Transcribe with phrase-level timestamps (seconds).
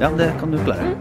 [0.00, 0.94] Ja, det kan du klare.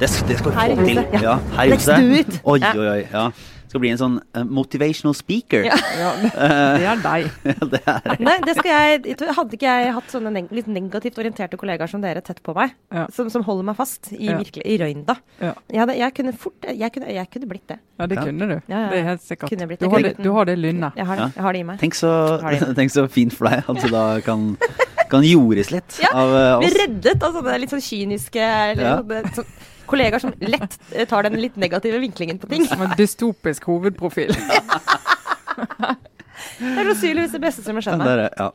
[0.00, 0.96] Det, skal- det skal vi Her få til.
[1.12, 1.20] ja.
[1.22, 1.96] Ja, her i Let's huset.
[1.96, 2.40] do it.
[2.44, 2.72] Oi, Ja.
[2.76, 3.06] oi, oi.
[3.12, 3.30] Ja.
[3.68, 5.64] Skal bli en sånn eh, motivational speaker.
[5.64, 5.76] Ja.
[5.98, 7.30] Ja, det er deg.
[7.70, 11.56] det er Nei, det skal jeg Hadde ikke jeg hatt sånne neg litt negativt orienterte
[11.56, 13.06] kollegaer som dere tett på meg, Ja.
[13.14, 14.36] som, som holder meg fast i, Ja.
[14.38, 15.54] virkelig, i røynda Ja.
[15.70, 17.78] jeg, hadde, jeg kunne fort jeg kunne, jeg kunne blitt det.
[17.98, 18.24] Ja, det Ja.
[18.24, 18.60] kunne du.
[18.68, 19.48] Ja, ja, Det er helt sikkert.
[19.50, 19.92] Kunne blitt Du det.
[19.92, 20.92] har det, du har det lynnet.
[20.96, 21.30] Jeg har, Ja.
[21.34, 21.78] jeg har det i meg.
[21.80, 22.38] Tenk så,
[22.78, 24.56] tenk så fint for deg at du da kan,
[25.10, 26.64] kan jordes litt Ja, av oss.
[26.66, 28.96] Blir reddet av sånne litt sånn kyniske eller Ja.
[29.02, 32.64] sånne, sånne, kollegaer som lett eh, tar den litt negative vinklingen på ting.
[32.66, 34.32] Som en dystopisk hovedprofil.
[36.54, 38.34] Det er sannsynligvis det beste som har skjedd det meg.
[38.38, 38.50] ja.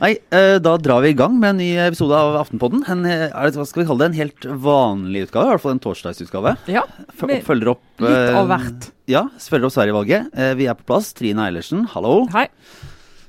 [0.00, 2.82] Nei, eh, da drar vi i gang med en ny episode av Aftenpodden.
[2.88, 4.08] En, eh, er det, hva skal vi kalle det?
[4.10, 5.46] En helt vanlig utgave?
[5.46, 6.54] I hvert fall en torsdagsutgave.
[6.72, 6.82] Ja,
[7.28, 8.88] med Følger opp litt eh, av hvert.
[9.12, 10.30] Ja, følger opp Sverigevalget.
[10.36, 11.12] Eh, Vi er på plass.
[11.16, 12.26] Trine Eilertsen, hallo.
[12.32, 12.46] Hei.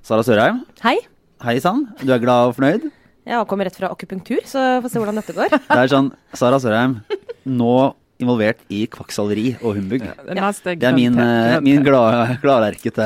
[0.03, 0.97] Sara Sørheim, Hei.
[1.45, 1.85] Hei sann.
[2.01, 2.89] Du er glad og fornøyd?
[3.27, 5.53] Jeg kommer rett fra akupunktur, så får se hvordan dette går.
[5.53, 6.99] Det er sånn, Sara Sørheim,
[7.45, 7.75] nå
[8.23, 10.03] involvert i kvakksalveri og humbug.
[10.27, 13.05] Det neste er Det er min, eh, min glad- gladlerkete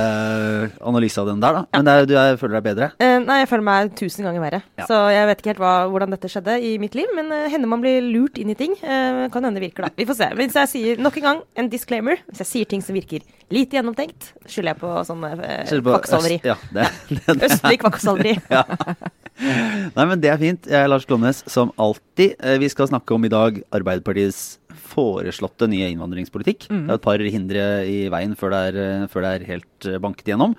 [0.85, 1.65] analyse av den der, da.
[1.73, 2.89] Men det er, du er, føler deg bedre?
[3.01, 4.61] Uh, nei, jeg føler meg tusen ganger verre.
[4.79, 4.85] Ja.
[4.89, 7.67] Så jeg vet ikke helt hva, hvordan dette skjedde i mitt liv, men uh, hender
[7.71, 8.75] man blir lurt inn i ting.
[8.83, 9.93] Uh, kan hende det virker, da.
[9.97, 10.29] Vi får se.
[10.39, 13.21] Hvis jeg sier nok en gang en disclaimer, hvis jeg sier ting som virker
[13.53, 15.35] lite gjennomtenkt, skylder jeg på sånn uh,
[15.69, 16.39] kvakksalveri.
[16.41, 17.51] øst- Ja, det, det, det.
[17.51, 18.35] Østlig kvakksalveri.
[18.51, 18.63] Ja.
[19.39, 20.67] Nei, men det er fint.
[20.69, 22.35] Jeg er Lars Glomnes, som alltid.
[22.39, 24.59] Eh, Vi skal snakke om i dag Arbeiderpartiets
[24.95, 26.67] foreslåtte nye innvandringspolitikk.
[26.69, 29.85] Det er et par hindre i veien før det er, eh, før det er helt
[29.91, 30.55] eh, banket igjennom.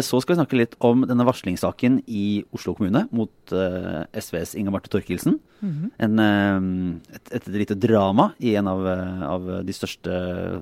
[0.00, 4.70] Så skal vi snakke litt om denne varslingssaken i Oslo kommune mot uh, SVs Inga
[4.72, 5.34] Marte Torkelsen.
[5.60, 8.86] en, uh, et, et lite drama i en av,
[9.28, 10.08] av de største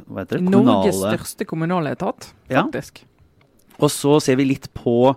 [0.08, 2.64] hva heter det, Norges kommunale største kommunale etat, Ja.
[2.64, 3.04] faktisk.
[3.78, 5.14] Og så ser vi litt på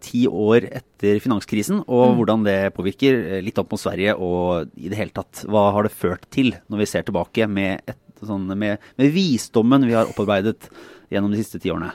[0.00, 2.16] ti år etter finanskrisen, og Mm.
[2.18, 3.14] hvordan det påvirker.
[3.38, 6.52] eh, Litt opp mot Sverige, og i det hele tatt, hva har det ført til,
[6.70, 10.68] når vi ser tilbake med, et, sånn, med, med visdommen vi har opparbeidet
[11.10, 11.92] gjennom de siste ti årene.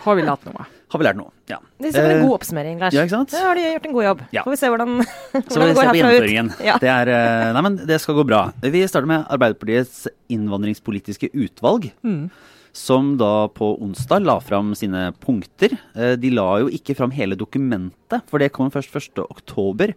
[0.00, 0.64] Har vi lært noe?
[0.90, 1.30] Har vi lært noe?
[1.48, 1.58] Ja.
[1.78, 2.92] Det er en Eh, god oppsummering, Lars.
[2.94, 3.30] ja, ikke sant?
[3.30, 4.20] Da har de gjort en god jobb.
[4.32, 4.42] Ja.
[4.44, 6.00] Får vi se hvordan, Så hvordan vi det går herfra ut.
[6.00, 6.48] gjennomføringen.
[6.64, 6.78] Ja.
[6.78, 8.52] Det, er, eh, nei, men det skal gå bra.
[8.62, 11.90] Vi starter med Arbeiderpartiets innvandringspolitiske utvalg.
[12.02, 12.30] Mm.
[12.72, 15.76] Som da på onsdag la fram sine punkter.
[15.94, 19.24] Eh, De la jo ikke fram hele dokumentet, for det kom først 1.
[19.28, 19.94] oktober.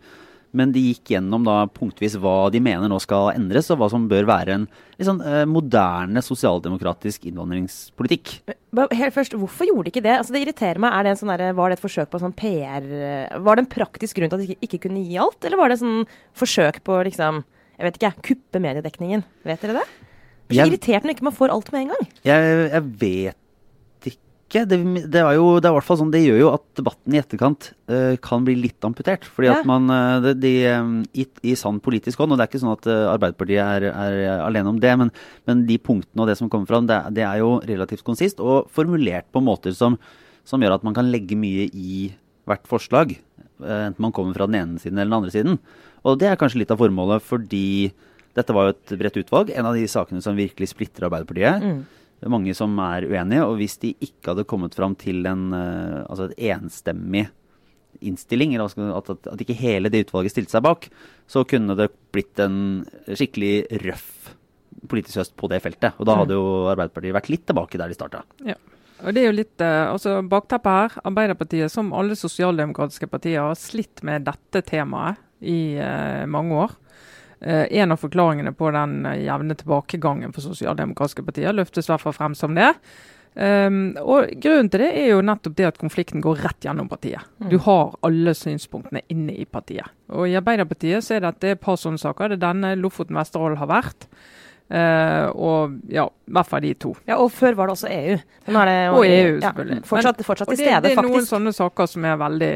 [0.54, 4.06] Men de gikk gjennom da punktvis hva de mener nå skal endres, og hva som
[4.10, 4.68] bør være en
[5.02, 8.36] sånn eh, moderne sosialdemokratisk innvandringspolitikk.
[8.94, 10.14] Helt først, Hvorfor gjorde de ikke det?
[10.20, 10.94] Altså Det irriterer meg.
[11.08, 14.18] Det sånn der, var det et forsøk på sånn PR eh, Var det en praktisk
[14.18, 16.06] grunn til at de ikke, ikke kunne gi alt, eller var det sånn
[16.38, 19.24] forsøk på liksom jeg vet ikke, kuppe mediedekningen?
[19.48, 19.86] Vet dere det?
[20.50, 22.12] Er så irritert når ikke man får alt med en gang.
[22.28, 23.38] Jeg, jeg vet
[24.10, 24.66] ikke.
[24.70, 24.78] Det,
[25.10, 27.72] det, er jo, det er hvert fall sånn, det gjør jo at debatten i etterkant
[27.90, 29.26] uh, kan bli litt amputert.
[29.26, 29.56] Fordi Ja.
[29.58, 30.92] at man eh, det, de, eh,
[31.24, 34.70] i, I sann politisk hånd, og det er ikke sånn at Arbeiderpartiet er, er alene
[34.76, 35.10] om det, men,
[35.50, 38.70] men de punktene og det som kommer fram, det, det er jo relativt konsist og
[38.70, 39.98] formulert på måter som,
[40.46, 42.12] som gjør at man kan legge mye i
[42.46, 43.16] hvert forslag.
[43.64, 45.58] Enten man kommer fra den ene siden eller den andre siden.
[46.04, 47.90] Og det er kanskje litt av formålet, fordi
[48.38, 49.52] dette var jo et bredt utvalg.
[49.54, 51.84] En av de sakene som virkelig splitter Arbeiderpartiet.
[52.24, 55.50] Det er mange som er uenige, og hvis de ikke hadde kommet fram til en,
[55.58, 57.28] eh, altså et enstemmig
[58.04, 60.88] innstilling, eller at, at, at ikke hele det utvalget stilte seg bak,
[61.30, 62.58] så kunne det blitt en
[63.08, 64.34] skikkelig røff
[64.90, 65.98] politisk høst på det feltet.
[66.00, 68.24] Og da hadde jo Arbeiderpartiet vært litt tilbake der de starta.
[68.48, 68.58] Ja.
[69.04, 73.60] Og det er jo litt, eh, altså Bakteppet her, Arbeiderpartiet som alle sosialdemokratiske partier har
[73.60, 76.78] slitt med dette temaet i eh, mange år.
[77.44, 82.06] Eh, en av forklaringene på den eh, jevne tilbakegangen for sosialdemokratiske partier løftes i hvert
[82.06, 82.72] fall frem som det.
[83.34, 87.26] Um, og Grunnen til det er jo nettopp det at konflikten går rett gjennom partiet.
[87.50, 89.90] Du har alle synspunktene inne i partiet.
[90.14, 92.30] Og I Arbeiderpartiet så er det at det er et par sånne saker.
[92.30, 94.08] Det er denne Lofoten Vesterålen har vært.
[94.74, 96.94] Uh, og ja, i hvert fall de to.
[97.10, 98.16] Ja, Og før var det også EU.
[98.22, 99.82] Det, Og EU, ja, selvfølgelig.
[99.90, 102.54] Fortsatt, Men- og til det, stede, det er noen sånne saker som er veldig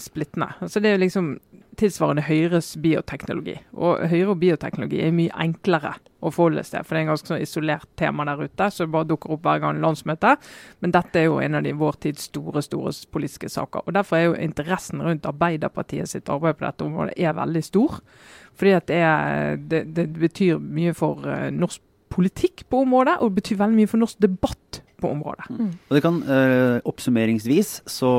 [0.00, 0.48] splittende.
[0.62, 1.38] Altså det er liksom
[1.80, 3.56] tilsvarende Høyres bioteknologi.
[3.76, 5.94] Og Høyre og bioteknologi er mye enklere
[6.24, 6.86] å forholde seg til.
[6.86, 9.44] For det er en ganske sånn isolert tema der ute, så det bare dukker opp
[9.46, 10.34] hver gang landsmøte.
[10.84, 13.86] Men dette er jo en av de vår tids store store politiske saker.
[13.86, 18.00] Og Derfor er jo interessen rundt Arbeiderpartiet sitt arbeid på dette området er veldig stor.
[18.56, 21.82] Fordi at det, er, det, det betyr mye for eh, norsk
[22.16, 25.50] politikk på området, og det betyr veldig mye for norsk debatt på området.
[25.88, 28.12] Og det kan øh, oppsummeringsvis så,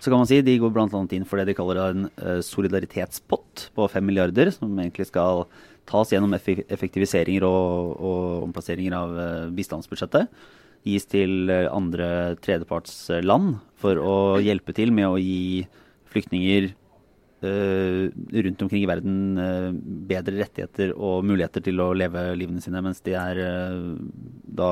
[0.00, 0.86] så kan man si de går bl.a.
[1.12, 5.44] inn for det de kaller en eh, solidaritetspott på 5 milliarder, som egentlig skal
[5.90, 10.32] tas gjennom effektiviseringer og, og omplasseringer av eh, bistandsbudsjettet.
[10.88, 15.66] Gis til eh, andre tredjepartsland for å hjelpe til med å gi
[16.10, 16.72] flyktninger
[17.48, 19.70] rundt omkring i verden eh,
[20.10, 23.78] bedre rettigheter og muligheter til å leve livene sine mens de er eh,
[24.44, 24.70] da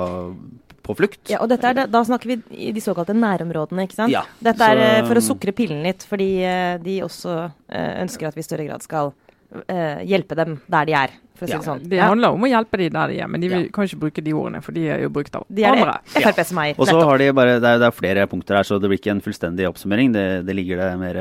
[0.89, 1.21] på flukt.
[1.29, 2.37] Ja, og er, det- Da snakker vi
[2.69, 4.11] i de såkalte nærområdene, ikke sant?
[4.13, 8.03] Ja, Dette er så- eh, for å sukre pillen litt, fordi eh, de også eh,
[8.05, 9.13] ønsker at vi i større grad skal
[9.69, 11.83] eh, hjelpe dem der de er, for å si Ja, det sånn.
[11.89, 13.71] Det handler om å hjelpe de der de er, men de vil, Ja.
[13.73, 15.95] kan ikke bruke de ordene, for de er jo brukt av De er andre.
[16.15, 16.75] det Frp som eier.
[16.79, 18.99] Og så har de bare, det er, det er flere punkter her, så det blir
[19.01, 20.13] ikke en fullstendig oppsummering.
[20.13, 21.19] Det, det ligger det mer,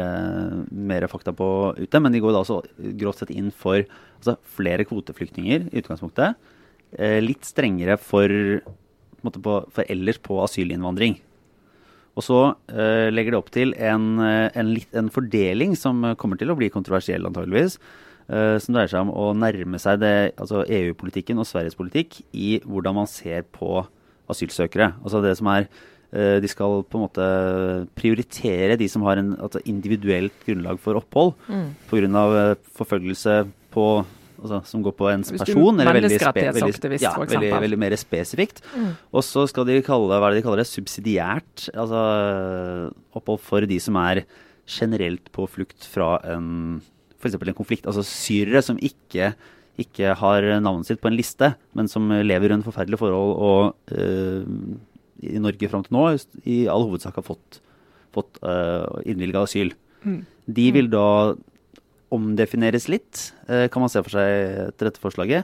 [0.71, 2.01] mer fakta på ute.
[2.01, 2.61] Men de går da også
[2.97, 3.79] grovt sett inn for
[4.19, 6.35] altså, flere kvoteflyktninger i utgangspunktet.
[6.97, 11.19] Eh, litt strengere for, på måte på, for ellers på asylinnvandring.
[12.17, 12.37] Og så
[12.73, 16.55] eh, legger det opp til en, eh, en, litt, en fordeling som kommer til å
[16.57, 17.77] bli kontroversiell, antageligvis.
[18.29, 22.59] Eh, som dreier seg om å nærme seg det, altså EU-politikken og Sveriges politikk i
[22.65, 23.85] hvordan man ser på
[24.29, 24.94] asylsøkere.
[25.03, 25.68] Altså det som er
[26.13, 30.95] eh, De skal på en måte prioritere de som har en altså individuelt grunnlag for
[31.00, 31.74] opphold Mm.
[31.89, 32.56] pga.
[32.77, 34.06] forfølgelse på
[34.38, 35.79] Altså, som går på ens er person.
[35.79, 38.62] eller veldig spe- veldig- ja, veldig, veldig mer spesifikt.
[38.77, 38.91] Mm.
[39.12, 43.62] Og så skal de kalle hva er det de kaller det, subsidiært altså opphold for
[43.65, 44.25] de som er
[44.68, 46.81] generelt på flukt fra en
[47.19, 47.35] f.eks.
[47.39, 47.87] en konflikt.
[47.89, 49.33] Altså syrere som ikke,
[49.77, 54.45] ikke har navnet sitt på en liste, men som lever under forferdelige forhold og eh,
[55.27, 56.03] i Norge fram til nå
[56.45, 57.57] i all hovedsak har fått,
[58.13, 59.71] fått uh, innvilga asyl.
[60.05, 60.19] Mm.
[60.45, 61.33] De vil da
[62.13, 65.43] omdefineres litt, eh, kan man se for seg etter dette forslaget,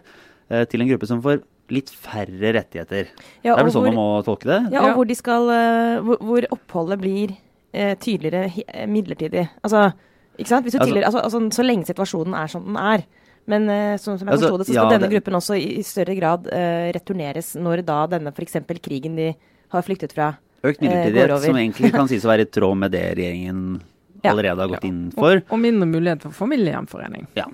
[0.50, 1.42] eh, til en gruppe som får
[1.74, 3.10] litt færre rettigheter.
[3.44, 4.72] Ja, det er vel sånn hvor- man må tolke det?
[4.72, 4.94] Ja, og Ja.
[4.94, 7.38] hvor de skal eh, hvor, hvor oppholdet blir
[7.74, 9.50] eh, tydeligere eh, midlertidig.
[9.64, 9.94] Altså,
[10.38, 10.66] ikke sant?
[10.66, 13.04] Hvis du Altså- tidligere, altså, altså, så lenge situasjonen er som den er.
[13.46, 15.58] Men uh, som, som jeg Altså, forsto det, så skal ja, denne det- gruppen også
[15.60, 18.54] i, i større grad uh, returneres når da denne f.eks.
[18.82, 19.34] krigen de
[19.70, 20.72] har flyktet fra går over.
[20.72, 23.82] Økt midlertidighet, som egentlig kan sies å være i tråd med det regjeringen
[24.24, 24.32] Ja.
[24.32, 24.88] allerede har gått Ja.
[24.90, 25.36] inn for.
[25.36, 27.28] Og, og mindre mulighet for familiegjenforening.
[27.36, 27.46] Ja.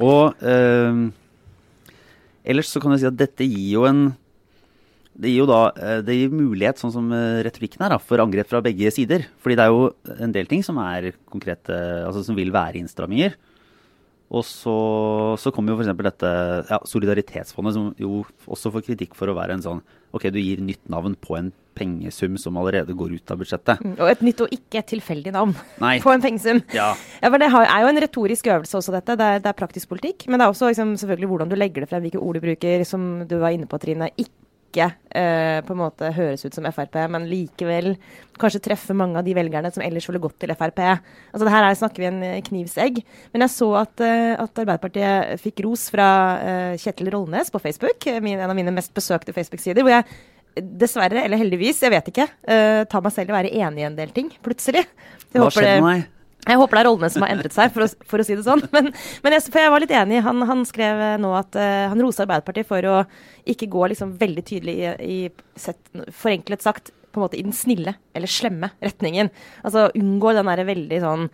[0.00, 1.10] Og eh,
[2.44, 4.14] ellers så kan du si at dette gir jo en
[5.20, 8.48] det gir jo da eh, det gir mulighet, sånn som eh, retorikken er, for angrep
[8.50, 9.26] fra begge sider.
[9.42, 9.88] Fordi det er jo
[10.22, 11.74] en del ting som er konkrete,
[12.06, 13.34] altså som vil være innstramminger.
[14.30, 14.72] Og så,
[15.42, 15.90] så kommer jo f.eks.
[16.06, 16.28] dette
[16.70, 19.80] ja, Solidaritetsfondet, som jo også får kritikk for å være en sånn
[20.14, 23.78] Ok, du gir nytt navn på en pengesum som allerede går ut av budsjettet.
[23.82, 25.52] Mm, Og et nytt og ikke et tilfeldig navn
[25.84, 25.92] Nei.
[26.02, 26.58] på en pengesum.
[26.74, 26.88] Ja.
[27.22, 29.14] Ja, for Det er jo en retorisk øvelse også, dette.
[29.18, 30.26] Det er, det er praktisk politikk.
[30.26, 32.82] Men det er også liksom, selvfølgelig hvordan du legger det frem, hvilke ord du bruker,
[32.90, 34.10] som du var inne på, Trine.
[34.18, 34.34] Ikke
[34.78, 37.94] eh, på en måte høres ut som Frp, men likevel
[38.40, 40.80] kanskje treffe mange av de velgerne som ellers ville gått til Frp.
[40.86, 43.02] Altså det her er, snakker vi en eh, knivsegg.
[43.34, 48.06] Men jeg så at, eh, at Arbeiderpartiet fikk ros fra eh, Kjetil Rollnes på Facebook,
[48.06, 49.82] eh, min, en av mine mest besøkte Facebook-sider.
[49.82, 50.08] hvor jeg
[50.60, 53.86] Dessverre, eller heldigvis, jeg vet ikke, eh, tar meg selv i å være enig i
[53.86, 54.82] en del ting, plutselig.
[55.30, 56.08] Jeg Hva skjedde med deg?
[56.46, 58.46] Jeg håper det er rollene som har endret seg, for å, for å si det
[58.46, 58.62] sånn.
[58.74, 58.90] Men,
[59.24, 60.22] men jeg, for jeg var litt enig.
[60.24, 62.96] Han, han skrev eh, nå at uh, han roser Arbeiderpartiet for å
[63.50, 65.80] ikke gå liksom veldig tydelig i, i sett,
[66.16, 69.32] forenklet sagt, på en måte i den snille eller slemme retningen.
[69.66, 71.26] Altså unngå den derre veldig sånn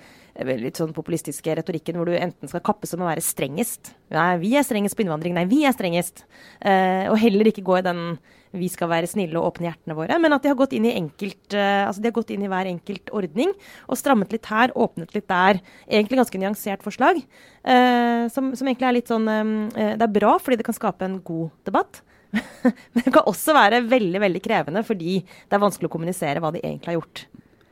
[0.44, 3.94] litt sånn populistiske retorikken hvor du enten skal kappes om å være strengest.
[4.12, 5.36] Nei, vi er strengest på innvandring.
[5.36, 6.26] Nei, vi er strengest.
[6.60, 8.02] Eh, og heller ikke gå i den
[8.56, 10.94] vi skal være snille og åpne hjertene våre, men at de har gått inn i
[10.96, 13.52] enkelt, eh, altså de har gått inn i hver enkelt ordning
[13.86, 15.60] og strammet litt her, åpnet litt der.
[15.86, 20.36] Egentlig ganske nyansert forslag, eh, som, som egentlig er litt sånn eh, Det er bra
[20.42, 22.02] fordi det kan skape en god debatt.
[22.92, 26.52] Men det kan også være veldig veldig krevende fordi det er vanskelig å kommunisere hva
[26.54, 27.26] de egentlig har gjort.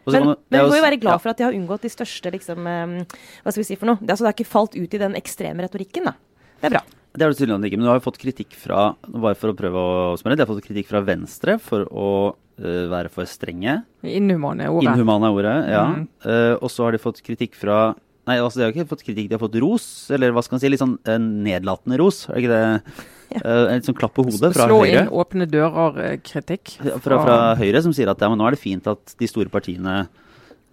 [0.06, 1.22] Men, man, men vi må jo- være glad ja.
[1.22, 4.00] for at de har unngått de største liksom, eh, Hva skal vi si for noe?
[4.00, 6.14] Det, altså, det har ikke falt ut i den ekstreme retorikken, da.
[6.60, 6.84] Det er bra.
[7.14, 9.56] Det har du tydeligvis ikke, men du har jo fått kritikk fra bare for å
[9.56, 13.76] prøve å smøre, de har fått kritikk fra Venstre for å uh, være for strenge.
[14.02, 14.96] Inhumane ordet.
[14.96, 15.84] Inhumane ordet, ja.
[15.92, 16.08] Mm.
[16.26, 17.92] Uh, og så har de fått kritikk fra
[18.24, 20.62] Nei, altså de har ikke fått kritikk, de har fått ros, eller hva skal man
[20.62, 22.22] si, litt sånn eh, nedlatende ros.
[22.32, 22.94] Er ikke det?
[23.42, 25.04] Eh, en litt sånn klapp på hodet fra Slå Høyre.
[25.06, 26.76] inn åpne dører-kritikk.
[27.02, 29.50] Fra, fra Høyre som sier at ja, men nå er det fint at de store
[29.52, 30.04] partiene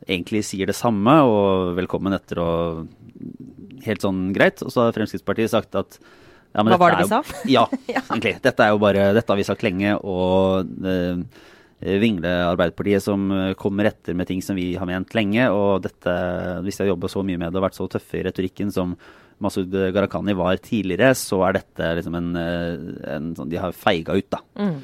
[0.07, 2.87] egentlig sier det samme, og velkommen etter og
[3.85, 4.61] helt sånn greit.
[4.65, 5.99] Og så har Fremskrittspartiet sagt at
[6.51, 7.21] ja, men Hva var det vi sa?
[7.23, 8.35] jo- Ja, egentlig.
[8.43, 11.21] Dette er jo bare Dette har vi sagt lenge, og uh,
[11.81, 15.47] Vingle Arbeiderpartiet som eh, kommer etter med ting som vi har ment lenge.
[15.49, 16.13] Og dette,
[16.61, 18.91] hvis de har jobba så mye med det og vært så tøffe i retorikken som
[19.41, 24.15] Masud Gharahkhani var tidligere, så er dette liksom en, eh, en sånn De har feiga
[24.17, 24.41] ut, da.
[24.59, 24.77] Mm.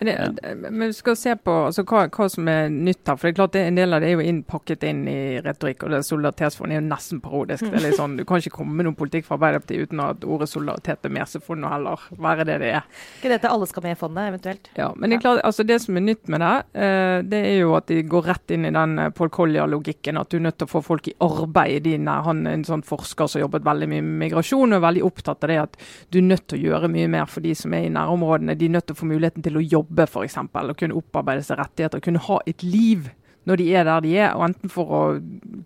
[0.00, 3.18] Men, det, men vi skal se på altså, hva, hva, som er nytt her.
[3.18, 5.84] for det er klart det, En del av det er jo innpakket inn i retorikk.
[5.84, 7.66] og det Solidaritetsfondet er jo nesten parodisk.
[7.66, 10.24] det er litt sånn, Du kan ikke komme med noen politikk fra Arbeiderpartiet uten at
[10.24, 11.28] ordet solidaritet er med.
[11.28, 12.88] Så får det heller være det det er.
[13.18, 14.70] Ikke dette alle skal med i fondet, eventuelt?
[14.78, 17.58] Ja, men det er klart, altså det som er nytt med det, uh, det er
[17.60, 20.20] jo at de går rett inn i den uh, Paul Collier-logikken.
[20.20, 21.84] At du er nødt til å få folk i arbeid.
[21.84, 24.86] Din, han er en sånn forsker som har jobbet veldig mye med migrasjon og er
[24.88, 25.78] veldig opptatt av det at
[26.10, 28.56] du er nødt til å gjøre mye mer for de som er i nærområdene.
[28.58, 30.36] De er nødt til å få muligheten til å jobbe, f.eks.
[30.38, 32.02] Og kunne opparbeide seg rettigheter.
[32.04, 33.10] Kunne ha et liv
[33.48, 35.00] når de er der de er, og enten for å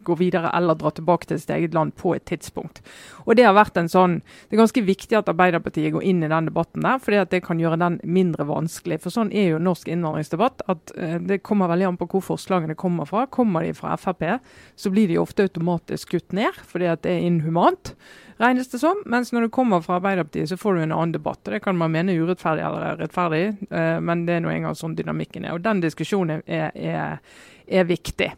[0.06, 2.80] gå videre eller dra tilbake til sitt eget land på et tidspunkt.
[3.26, 6.30] Og Det har vært en sånn, det er ganske viktig at Arbeiderpartiet går inn i
[6.30, 9.00] den debatten der, fordi at det kan gjøre den mindre vanskelig.
[9.02, 10.62] For Sånn er jo norsk innvandringsdebatt.
[10.68, 13.26] at uh, Det kommer veldig an på hvor forslagene kommer fra.
[13.26, 14.38] Kommer de fra Frp,
[14.76, 17.94] så blir de ofte automatisk skutt ned, fordi at det er inhumant
[18.42, 19.00] regnes det som.
[19.10, 21.40] Mens når du kommer fra Arbeiderpartiet, så får du en annen debatt.
[21.44, 24.96] og Det kan man mene urettferdig eller rettferdig, uh, men det er nå engang sånn
[24.98, 25.56] dynamikken er.
[25.56, 27.18] Og Den diskusjonen er, er,
[27.66, 28.32] er viktig.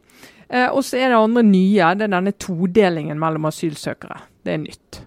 [0.52, 4.20] Uh, og så er det andre nye, det er denne todelingen mellom asylsøkere.
[4.46, 5.02] Det er nytt.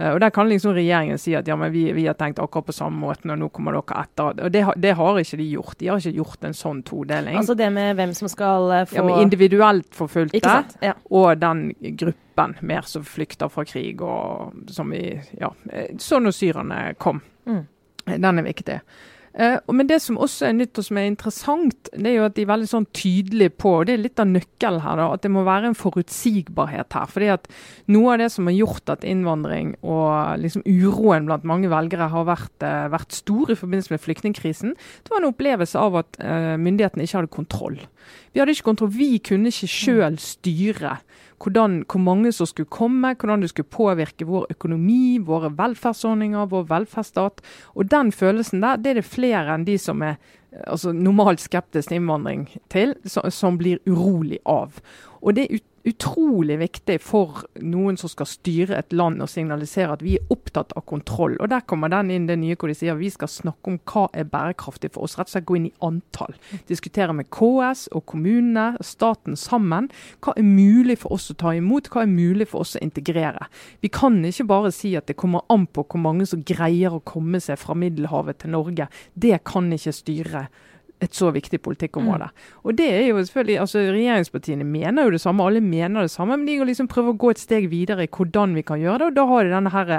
[0.00, 2.66] Uh, og Der kan liksom regjeringen si at ja, men vi, vi, har tenkt akkurat
[2.66, 4.40] på samme måten, og nå kommer dere etter.
[4.46, 5.78] Og det, det, har ikke de gjort.
[5.78, 7.38] De har ikke gjort en sånn todeling.
[7.40, 10.96] Altså det med hvem som skal få ja, Individuelt forfulgte, ja.
[11.10, 11.68] og den
[12.00, 15.06] gruppen mer som flykter fra krig, og som vi
[15.38, 15.52] Ja,
[16.02, 17.22] sånn når syrerne kom.
[17.46, 17.64] Mm.
[18.04, 18.80] Den er viktig.
[19.34, 22.36] Uh, men det som også er nytt og som er interessant, det er jo at
[22.36, 25.24] de er veldig sånn tydelige på, og det er litt av nøkkelen her, da, at
[25.24, 27.08] det må være en forutsigbarhet her.
[27.10, 27.48] fordi at
[27.90, 32.28] Noe av det som har gjort at innvandring og liksom uroen blant mange velgere har
[32.30, 36.54] vært, uh, vært stor i forbindelse med flyktningkrisen, det var en opplevelse av at uh,
[36.60, 37.80] myndighetene ikke hadde kontroll.
[38.30, 40.98] Vi hadde ikke kontroll, vi kunne ikke sjøl styre
[41.42, 46.66] hvordan, hvor mange som skulle komme, hvordan det skulle påvirke vår økonomi, våre velferdsordninger, vår
[46.70, 47.44] velferdsstat.
[47.74, 50.16] Og den følelsen der, det er det flere enn de som er
[50.66, 54.80] altså, normalt skeptisk til innvandring til, som, som blir urolig av.
[55.22, 60.04] Og det er utrolig viktig for noen som skal styre et land og signalisere at
[60.04, 61.36] vi er opptatt av kontroll.
[61.40, 64.06] Og Der kommer den inn det nye hvor de sier vi skal snakke om hva
[64.16, 65.18] er bærekraftig for oss.
[65.18, 66.32] Rett og slett gå inn i antall.
[66.70, 69.90] Diskutere med KS og kommunene, staten sammen.
[70.24, 73.50] Hva er mulig for oss å ta imot, hva er mulig for oss å integrere.
[73.84, 77.04] Vi kan ikke bare si at det kommer an på hvor mange som greier å
[77.04, 78.88] komme seg fra Middelhavet til Norge.
[79.12, 80.48] Det kan ikke styre
[81.04, 82.28] et så viktig politikkområde.
[82.30, 82.60] Mm.
[82.64, 86.36] Og det er jo selvfølgelig, altså Regjeringspartiene mener jo det samme, alle mener det samme,
[86.36, 89.04] men de kan liksom prøve å gå et steg videre i hvordan vi kan gjøre
[89.04, 89.10] det.
[89.10, 89.92] og Da har de denne her,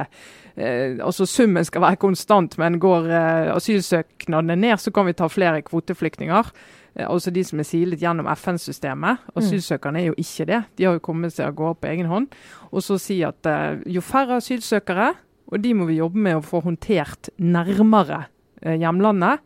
[0.56, 5.30] eh, altså Summen skal være konstant, men går eh, asylsøknadene ned, så kan vi ta
[5.32, 6.52] flere kvoteflyktninger.
[6.96, 9.22] Eh, altså de som er silet gjennom FN-systemet.
[9.28, 9.36] Mm.
[9.42, 10.64] Asylsøkerne er jo ikke det.
[10.78, 12.34] De har jo kommet seg av gårde på egen hånd.
[12.72, 15.14] Og så si at eh, jo færre asylsøkere,
[15.46, 18.26] og de må vi jobbe med å få håndtert nærmere
[18.62, 19.44] eh, hjemlandet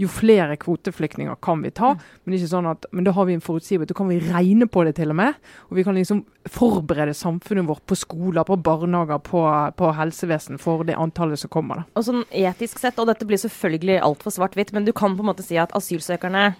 [0.00, 1.92] jo flere kvoteflyktninger kan vi ta.
[2.24, 3.92] Men sånn at, men da har vi en forutsigbarhet.
[3.92, 5.36] Da kan vi regne på det til og med.
[5.68, 9.44] Og vi kan liksom forberede samfunnet vårt på skoler, på barnehager, på,
[9.76, 11.82] på helsevesen for det antallet som kommer.
[11.82, 12.00] Da.
[12.00, 15.32] Og sånn etisk sett, og dette blir selvfølgelig altfor svart-hvitt, men du kan på en
[15.32, 16.50] måte si at asylsøkerne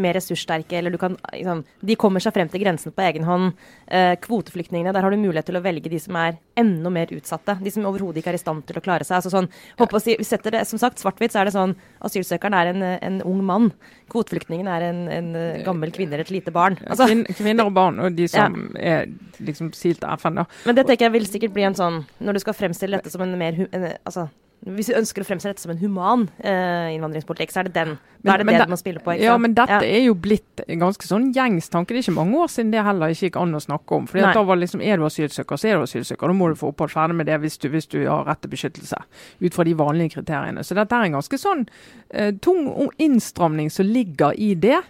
[0.00, 3.52] mer ressurssterke, eller du kan liksom, De kommer seg frem til grensen på egen hånd.
[3.86, 7.58] Eh, kvoteflyktningene, der har du mulighet til å velge de som er enda mer utsatte.
[7.62, 9.18] De som overhodet ikke er i stand til å klare seg.
[9.18, 11.76] Altså sånn, håper å si, vi setter det, som sagt, Svart-hvitt så er det sånn
[12.06, 13.70] Asylsøkeren er en, en ung mann.
[14.12, 15.30] Kvoteflyktningen er en, en,
[15.66, 16.78] gammel kvinne eller et lite barn.
[16.86, 19.02] Altså, kvinner og barn, og de som ja.
[19.02, 20.40] er liksom silt FN.
[20.40, 20.46] da.
[20.64, 23.24] Men det tenker jeg vil sikkert bli en sånn Når du skal fremstille dette som
[23.24, 24.28] en mer en, altså,
[24.66, 27.92] hvis vi ønsker å fremse dette som en human eh, innvandringspolitikk, så er det den.
[28.26, 29.12] Da er det det du må spille på.
[29.14, 29.98] Ikke ja, men dette ja.
[29.98, 31.94] er jo blitt en ganske sånn gjengs tanke.
[31.94, 34.08] Det er ikke mange år siden det heller ikke gikk an å snakke om.
[34.10, 36.32] Fordi da var liksom, Er du asylsøker, så er du asylsøker.
[36.32, 38.54] Da må du få opphold ferdig med det hvis du, hvis du har rett til
[38.56, 38.98] beskyttelse.
[39.44, 40.66] Ut fra de vanlige kriteriene.
[40.66, 41.62] Så dette er en ganske sånn
[42.10, 42.66] eh, tung
[43.06, 44.80] innstramning som ligger i det.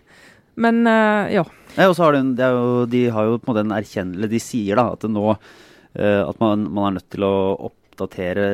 [0.57, 1.45] Men eh, ja.
[1.77, 4.39] Nei, og så har de, jo, de har jo på en måte en erkjennelse De
[4.41, 7.35] sier da at nå uh, at man, man, er nødt til å
[7.69, 8.47] opp oppdatere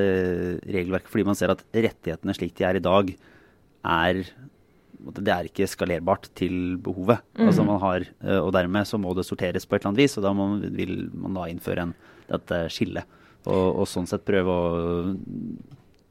[0.63, 3.13] regelverket fordi man ser at rettighetene slik de er i dag,
[3.83, 4.23] er
[5.03, 7.25] det er ikke skalerbart til behovet.
[7.35, 7.49] Mm.
[7.49, 10.17] Altså man har, eh, og dermed så må det sorteres på et eller annet vis,
[10.19, 11.95] og da må, vil man da innføre en,
[12.29, 13.19] dette skillet.
[13.43, 14.67] Og, og, sånn sett prøve å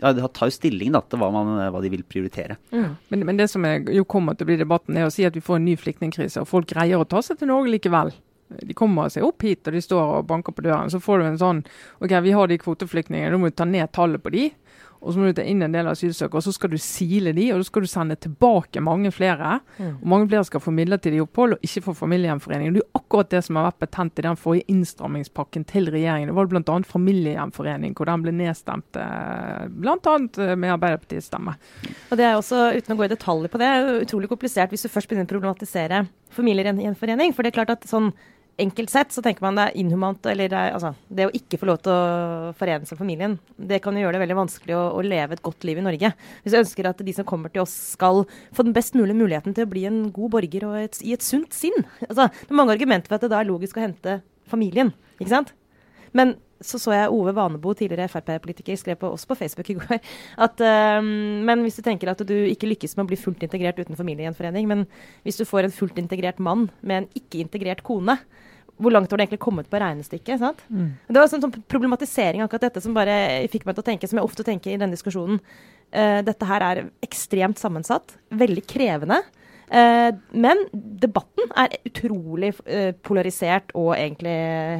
[0.01, 2.57] ja, tar jo stilling da, til hva, man, hva de vil prioritere.
[2.73, 2.89] Mm.
[3.13, 5.38] Men, men, det som er, jo kommer til å bli debatten, er å si at
[5.38, 8.11] vi får en ny flyktningkrise, og folk greier å ta seg til Norge likevel
[8.60, 10.91] de kommer seg opp hit og de står og banker på døren.
[10.91, 11.63] Så får du en sånn
[12.00, 14.50] OK, vi har de kvoteflyktningene, da må du ta ned tallet på de.
[15.01, 17.48] og så må du ta inn en del asylsøkere, og så skal du sile de,
[17.53, 19.55] og så skal du sende tilbake mange flere.
[19.79, 19.96] Mm.
[19.96, 22.75] Og mange flere skal få midlertidig opphold og ikke få familiegjenforening.
[22.75, 26.29] Det er akkurat det som har vært betent i den forrige innstrammingspakken til regjeringen.
[26.29, 26.75] Det var bl.a.
[26.91, 30.17] familiegjenforening, hvor den ble nedstemt eh, bl.a.
[30.53, 31.55] med Arbeiderpartiets stemme.
[32.12, 33.72] Og det er også, uten å gå i detaljer på det,
[34.05, 36.03] utrolig komplisert hvis du først begynner å problematisere
[36.38, 37.34] familiegjenforening.
[37.34, 38.13] For det er klart at sånn
[38.62, 41.80] enkelt sett så tenker man det er inhumant, eller altså, det å ikke få lov
[41.84, 45.38] til å forene seg familien, det kan jo gjøre det veldig vanskelig å, å, leve
[45.38, 46.13] et godt liv i Norge.
[46.44, 48.24] Hvis vi ønsker at de som kommer til oss skal
[48.56, 51.25] få den best mulige muligheten til å bli en god borger og et, i et
[51.25, 51.84] sunt sinn.
[52.08, 55.34] Altså, det er mange argumenter for at det da er logisk å hente familien, ikke
[55.34, 55.53] sant.
[56.18, 59.98] Men så så jeg Ove Vanebo, tidligere Frp-politiker, skrev på oss på Facebook i går
[60.46, 60.62] at
[61.01, 63.98] um, Men hvis du tenker at du ikke lykkes med å bli fullt integrert uten
[63.98, 64.86] familiegjenforening, men
[65.25, 68.20] hvis du får en fullt integrert mann med en ikke-integrert kone,
[68.81, 70.41] hvor langt har du egentlig kommet på regnestykket?
[70.41, 70.63] sant?
[70.69, 70.93] Mm.
[71.07, 73.17] Det var en sånn, sånn problematisering akkurat dette som bare
[73.51, 75.41] fikk meg til å tenke, som jeg ofte tenker i denne diskusjonen.
[75.91, 79.21] Uh, dette her er ekstremt sammensatt, veldig krevende.
[79.71, 84.33] Uh, men debatten er utrolig uh, polarisert og egentlig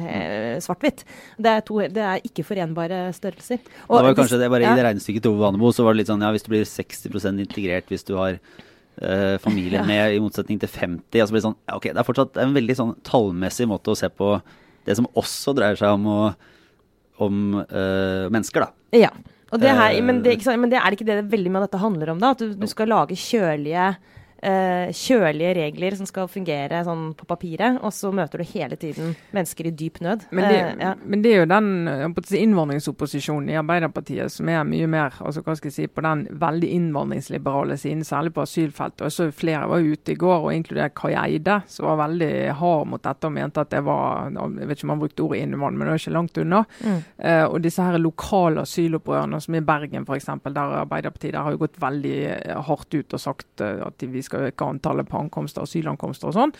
[0.04, 1.06] uh, svart-hvitt.
[1.40, 1.54] Det,
[1.94, 3.62] det, er ikke forenbare størrelser.
[3.88, 4.74] Og det var kanskje det bare ja.
[4.74, 6.68] I det regnestykket til Ove Vanebo så var det litt sånn ja, hvis du blir
[6.68, 8.36] 60% integrert hvis du har
[9.42, 9.88] familien ja.
[9.88, 12.76] med, i motsetning til 50 altså blir det sånn, ok, Det er fortsatt en veldig
[12.78, 14.34] sånn tallmessig måte å se på
[14.86, 16.22] det som også dreier seg om, å,
[17.24, 18.98] om mennesker, da.
[19.04, 19.12] Ja.
[19.52, 22.20] Det her, men, det, men, det, er ikke det veldig mye av dette handler om,
[22.22, 22.30] da?
[22.32, 23.90] At du, du skal lage kjølige
[24.42, 29.68] kjølige regler som skal fungere sånn på papiret, og så møter du hele tiden mennesker
[29.68, 30.26] i dyp nød.
[30.34, 30.92] Men det, uh, ja.
[30.98, 31.68] men det er jo den
[32.42, 36.70] innvandringsopposisjonen i Arbeiderpartiet som er mye mer altså hva skal jeg si, på den veldig
[36.78, 39.06] innvandringsliberale siden, særlig på asylfeltet.
[39.06, 42.90] Og så Flere var ute i går, og inkludert Kai Eide, som var veldig hard
[42.90, 45.78] mot dette og mente at det var Jeg vet ikke om han brukte ordet innvandring,
[45.78, 46.60] men det var ikke langt unna.
[46.82, 46.98] Mm.
[47.22, 51.62] Uh, og disse her lokale asylopprørene, som i Bergen f.eks., der Arbeiderpartiet der har jo
[51.62, 52.18] gått veldig
[52.66, 56.38] hardt ut og sagt at de, vi skal skal øke antallet på ankomster, asylankomster og
[56.38, 56.56] sånn.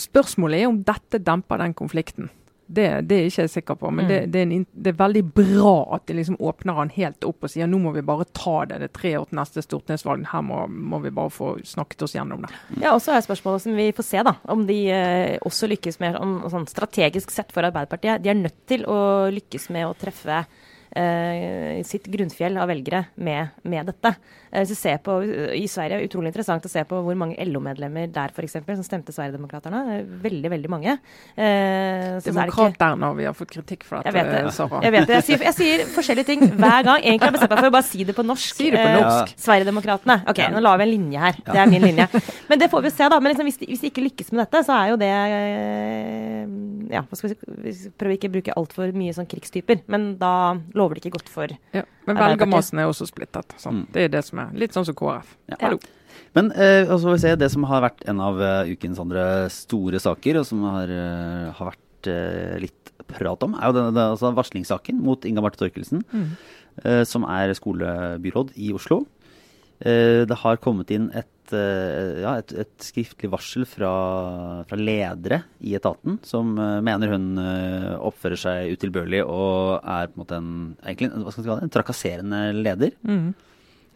[0.00, 2.30] Spørsmålet er om dette demper den konflikten.
[2.66, 4.08] Det, det er jeg ikke sikker på, men mm.
[4.10, 7.46] det, det, er en, det, er veldig bra at de liksom åpner den helt opp
[7.46, 8.80] og sier nå må vi bare ta det.
[8.82, 10.24] Det er tre år til neste stortingsvalg.
[10.32, 12.50] Her må, må, vi bare få snakket oss gjennom det.
[12.80, 16.00] Ja, og så er spørsmålet som vi får se, da, om de eh, også lykkes
[16.02, 18.24] med om, sånn strategisk sett for Arbeiderpartiet.
[18.24, 18.98] De er nødt til å
[19.36, 20.42] lykkes med å treffe
[21.86, 24.14] sitt grunnfjell av velgere med, med dette.
[24.56, 25.18] Eh, hvis du ser på,
[25.56, 28.76] I Sverige er det utrolig interessant å se på hvor mange LO-medlemmer der for eksempel,
[28.78, 29.82] som stemte Sverigedemokraterna.
[30.22, 30.96] Veldig, veldig mange.
[31.36, 34.12] Eh, Demokrat der vi har fått kritikk for dette.
[34.12, 34.68] Jeg vet det.
[34.86, 35.18] Jeg, vet det.
[35.18, 37.02] Jeg, sier, jeg, sier, forskjellige ting hver gang.
[37.02, 38.56] Egentlig har jeg bestemt meg for å bare si det på norsk.
[38.56, 39.34] Si det på norsk.
[39.34, 40.18] Eh, Sverigedemokratene.
[40.32, 41.40] Ok, nå lar vi en linje her.
[41.44, 42.08] Det er min linje.
[42.50, 43.20] Men det får vi se, da.
[43.20, 46.42] Men liksom, hvis, de, hvis, de, ikke lykkes med dette, så er jo det eh,
[46.94, 49.82] Ja, hva skal vi si prøver ikke å bruke altfor mye sånn krigstyper.
[49.92, 50.32] Men da
[50.76, 53.54] lover det ikke godt for ja, Men velgermassen er også splittet.
[53.60, 53.82] Sånn.
[53.82, 53.86] Mm.
[53.94, 55.36] Det er det som er litt sånn som KrF.
[55.52, 55.60] Ja.
[55.64, 55.80] Hallo.
[56.36, 60.00] Men eh, altså, vi ser det som har vært en av uh, ukens andre store
[60.02, 64.32] saker, og som har, uh, har vært uh, litt prat om, er jo denne, altså
[64.36, 66.30] varslingssaken mot Inga Marte Torkelsen, mm.
[67.06, 69.04] som er skolebyråd i Oslo.
[69.78, 73.92] det har kommet inn et Eh, ja, et, et, skriftlig varsel fra,
[74.66, 80.16] fra, ledere i etaten som uh, mener hun uh, oppfører seg utilbørlig og er på
[80.16, 80.54] en måte en,
[80.84, 82.94] egentlig, hva skal kalle det, en trakasserende leder.
[83.06, 83.28] Mm.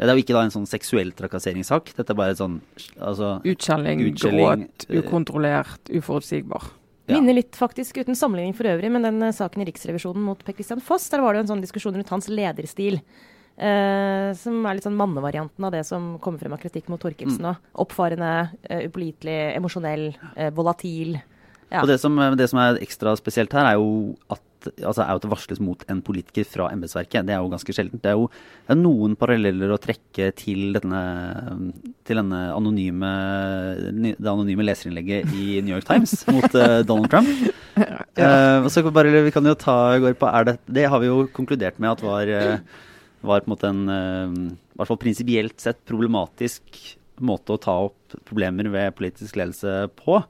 [0.01, 1.91] Det er jo ikke da en sånn seksuell trakasseringssak.
[1.99, 2.61] Dette er bare et sånn
[2.97, 6.71] altså, Utskjelling, gråt, ukontrollert, uforutsigbar.
[7.11, 7.19] Ja.
[7.19, 10.81] Minner litt faktisk, uten sammenligning for øvrig, men den saken i Riksrevisjonen mot Per Christian
[10.85, 13.01] Foss, der var det jo en sånn diskusjon rundt hans lederstil.
[13.61, 17.45] Uh, som er litt sånn mannevarianten av det som kommer frem av kritikk mot Torkelsen.
[17.45, 17.73] Mm.
[17.85, 18.31] Oppfarende,
[18.65, 20.07] uh, upålitelig, emosjonell,
[20.39, 21.19] uh, volatil.
[21.69, 21.83] Ja.
[21.83, 24.47] Og det som, det som, er ekstra spesielt her, er jo at
[24.85, 27.29] altså er jo at det varsles mot en politiker fra embetsverket.
[27.29, 28.01] Det er jo ganske sjeldent.
[28.01, 31.05] Det er jo det er noen paralleller å trekke til denne,
[32.09, 33.15] til denne anonyme,
[33.93, 37.33] det anonyme leserinnlegget i New York Times mot Donald Trump.
[38.17, 38.69] Ja.
[38.69, 41.81] så bare, vi kan jo ta går på, er det, det har vi jo konkludert
[41.81, 42.37] med at var
[43.21, 46.63] var på en måte en eh, i hvert fall prinsipielt sett problematisk
[47.21, 50.23] måte å ta opp problemer ved politisk ledelse på.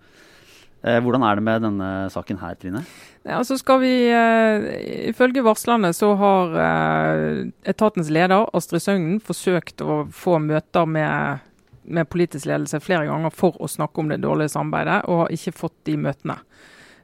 [0.82, 2.82] Eh, hvordan er det med denne saken her, Trine?
[3.20, 4.64] Ja, altså skal vi, uh,
[5.10, 11.44] Ifølge varslerne så har uh, etatens leder, Astrid Søgnen, forsøkt å få møter med,
[11.84, 15.58] med, politisk ledelse flere ganger for å snakke om det dårlige samarbeidet, og har ikke
[15.58, 16.40] fått de møtene.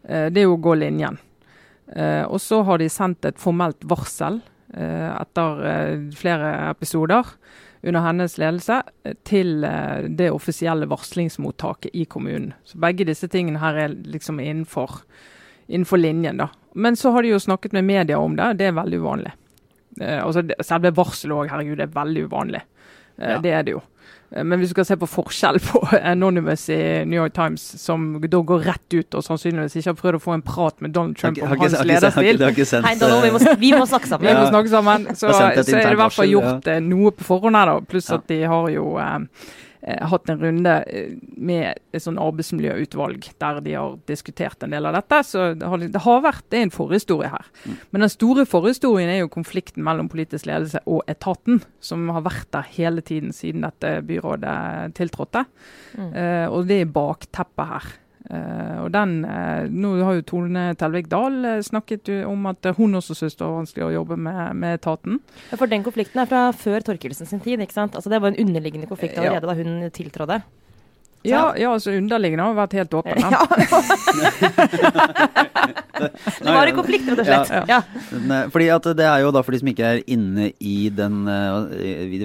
[0.09, 1.21] Uh, det er jo å gå linjen.
[1.87, 4.41] og så har de sendt et formelt varsel
[4.75, 7.25] etter eh, flere episoder
[7.87, 8.81] under hennes ledelse
[9.29, 12.53] til eh, det offisielle varslingsmottaket i kommunen.
[12.67, 15.03] Så Begge disse tingene her er liksom innenfor,
[15.69, 16.37] innenfor linjen.
[16.43, 16.49] da.
[16.75, 19.33] Men så har de jo snakket med media om det, det er veldig uvanlig.
[20.01, 22.63] Eh, altså, selve varselet òg, herregud, det er veldig uvanlig.
[23.19, 23.39] Eh, Ja.
[23.41, 23.83] Det er det jo.
[24.37, 28.07] Eh, Men hvis du skal se på forskjell på Anonymous i New York Times, som
[28.21, 31.17] da går rett ut og sannsynligvis ikke har prøvd å få en prat med Donald
[31.21, 32.43] Trump om hans lederstil,
[32.87, 34.41] Hei, Donald, vi må, eh, vi må snakke vi sammen.
[34.41, 36.81] må snakke sammen, så, så er det i hvert fall gjort ja.
[36.85, 37.79] noe på forhånd her, da.
[37.87, 38.21] Pluss Ja.
[38.21, 43.61] at de har jo eh, eh, hatt en runde eh, med et sånn arbeidsmiljøutvalg der
[43.63, 45.21] de har diskutert en del av dette.
[45.29, 47.51] Så det har, det har vært det er en forhistorie her.
[47.65, 47.77] Mm.
[47.95, 52.51] Men den store forhistorien er jo konflikten mellom politisk ledelse og etaten, som har vært
[52.57, 54.57] der hele tiden siden dette byrådet
[54.99, 55.47] tiltrådte.
[55.97, 56.11] Mm.
[56.11, 57.95] Uh, og det er bakteppet her.
[58.27, 62.67] Eh, og den, uh, Nå har jo Tone Telvik Dahl uh, snakket jo om at
[62.75, 65.21] hun også synes det var vanskelig å jobbe med, med etaten.
[65.53, 67.63] Ja, For den konflikten er fra før Torkelsen sin tid.
[67.63, 67.95] ikke sant?
[67.95, 69.23] Altså Det var en underliggende konflikt Ja.
[69.23, 70.41] allerede da hun tiltrådde.
[71.27, 73.19] Ja, ja, altså underliggende har vært helt åpen.
[75.97, 76.11] Ja,
[76.45, 77.51] det var en konflikt, rett og slett.
[77.71, 77.79] Ja.
[77.81, 78.41] Ja.
[78.53, 81.73] Fordi at det er jo da for de som ikke er inne i den uh,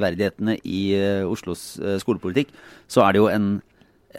[0.03, 0.81] verdighetene i
[1.23, 2.51] Oslos skolepolitikk,
[2.91, 3.47] så er det jo en,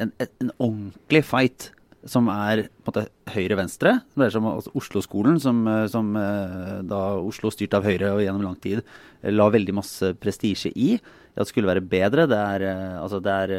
[0.00, 1.70] en, en ordentlig fight
[2.08, 3.94] som er på en måte høyre-venstre.
[4.16, 8.22] Det er som altså, Oslo-skolen, som, eh, som eh, da Oslo styrt av Høyre og
[8.24, 10.96] gjennom lang tid eh, la veldig masse prestisje i.
[11.32, 12.26] At det skulle være bedre.
[12.30, 12.66] Det er,
[13.00, 13.54] altså, det er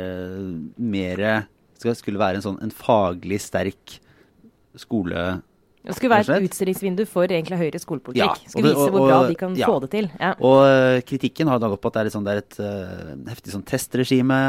[0.78, 1.24] mer
[1.84, 3.96] Det Skulle være en sånn en faglig sterk
[4.78, 5.24] skole
[5.82, 8.44] Det skulle være et utstillingsvindu for egentlig Høyre skolepolitikk.
[8.46, 9.72] Ja, Skulle vise hvor bra de kan ja.
[9.72, 10.12] få det til.
[10.20, 10.36] Ja.
[10.38, 13.56] Og kritikken har da gått på at det er, sånn, det er et uh, heftig
[13.56, 14.40] sånn testregime.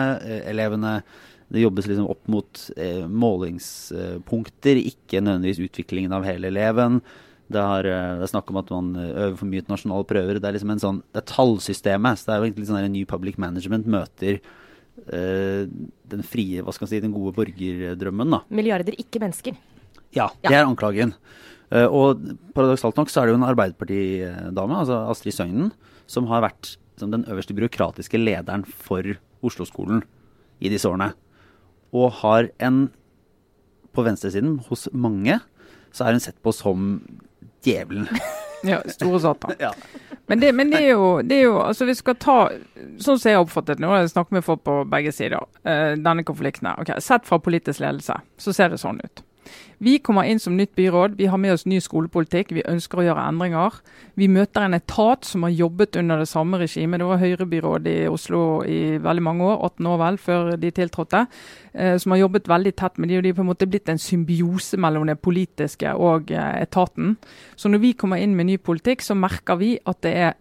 [0.45, 0.99] Elevene
[1.53, 7.01] Det jobbes liksom opp mot eh, målingspunkter, ikke nødvendigvis utviklingen av hele eleven.
[7.53, 10.07] Det, har, eh, det er snakk om at man eh, øver for mye til nasjonale
[10.09, 10.41] prøver.
[10.41, 12.19] Det er liksom en sånn, det er tallsystemet.
[12.21, 15.65] Så det er jo egentlig sånn her New Public Management møter eh,
[16.15, 18.43] den frie, hva skal man si, den gode borgerdrømmen, da.
[18.55, 19.59] Milliarder, ikke mennesker.
[20.15, 20.49] Ja, Ja.
[20.49, 21.13] det er anklagen.
[21.75, 22.23] Eh, og
[22.55, 25.73] paradoksalt nok så er det jo en Arbeiderpartidame, altså Astrid Søgnen,
[26.07, 29.03] som har vært som den øverste byråkratiske lederen for
[29.45, 30.05] Oslo-skolen
[30.63, 31.13] i disse årene.
[31.95, 32.89] Og har en
[33.95, 35.39] På venstresiden, hos mange,
[35.95, 36.97] så er hun sett på som
[37.63, 38.09] djevelen.
[38.65, 39.53] Ja, store satan.
[39.61, 39.75] Ja.
[40.27, 42.37] Men, det, men det, er jo, det er jo altså Vi skal ta
[42.97, 45.93] Sånn som jeg har oppfattet det, nå jeg snakker med folk på begge sider, uh,
[46.01, 46.81] denne konflikten her.
[46.81, 49.21] Ok, Sett fra politisk ledelse, så ser det sånn ut.
[49.85, 53.07] Vi kommer inn som nytt byråd, vi har med oss ny skolepolitikk, vi ønsker å
[53.09, 53.81] gjøre endringer.
[54.19, 57.03] Vi møter en etat som har jobbet under det samme regimet.
[57.03, 61.25] Det var Høyre-byråd i Oslo i veldig mange år, 18 år vel, før de tiltrådte.
[61.75, 63.91] Eh, som har jobbet veldig tett med de, og de er på en måte blitt
[63.93, 67.17] en symbiose mellom det politiske og eh, etaten.
[67.57, 70.33] Så når vi kommer inn med ny politikk, så merker vi at det er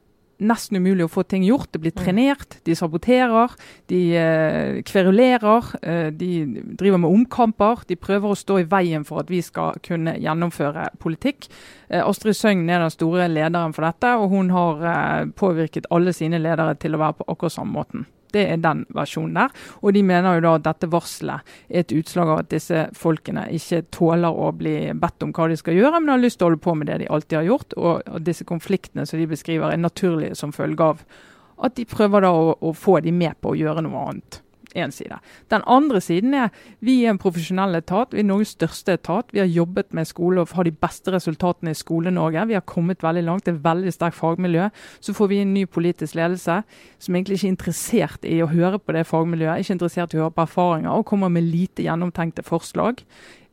[0.42, 1.70] nesten umulig å få ting gjort.
[1.74, 3.54] Det blir trenert, de saboterer,
[3.92, 6.32] de eh, kverulerer, eh, de
[6.80, 7.84] driver med omkamper.
[7.90, 11.50] De prøver å stå i veien for at vi skal kunne gjennomføre politikk.
[11.90, 16.16] Eh, Astrid Søgn er den store lederen for dette, og hun har eh, påvirket alle
[16.16, 18.08] sine ledere til å være på akkurat samme måten.
[18.34, 19.54] Det er den versjonen der.
[19.82, 23.46] Og de mener jo da at dette varselet er et utslag av at disse folkene
[23.56, 26.52] ikke tåler å bli bedt om hva de skal gjøre, men har lyst til å
[26.52, 27.78] holde på med det de alltid har gjort.
[27.78, 31.04] Og, disse konfliktene som de beskriver er naturlige som følge av
[31.64, 34.40] at de prøver da å, å få de med på å gjøre noe annet.
[34.76, 35.20] En side.
[35.54, 36.50] Den andre siden er
[36.82, 38.14] vi er en profesjonell etat.
[38.14, 39.30] Vi er Norges største etat.
[39.34, 42.48] Vi har jobbet med skole og har de beste resultatene i Skole-Norge.
[42.50, 43.46] Vi har kommet veldig langt.
[43.46, 44.70] Det er veldig sterkt fagmiljø.
[45.00, 46.62] Så får vi en ny politisk ledelse
[47.00, 50.26] som egentlig ikke er interessert i å høre på det fagmiljøet, ikke interessert i å
[50.26, 53.04] høre på erfaringer og kommer med lite gjennomtenkte forslag.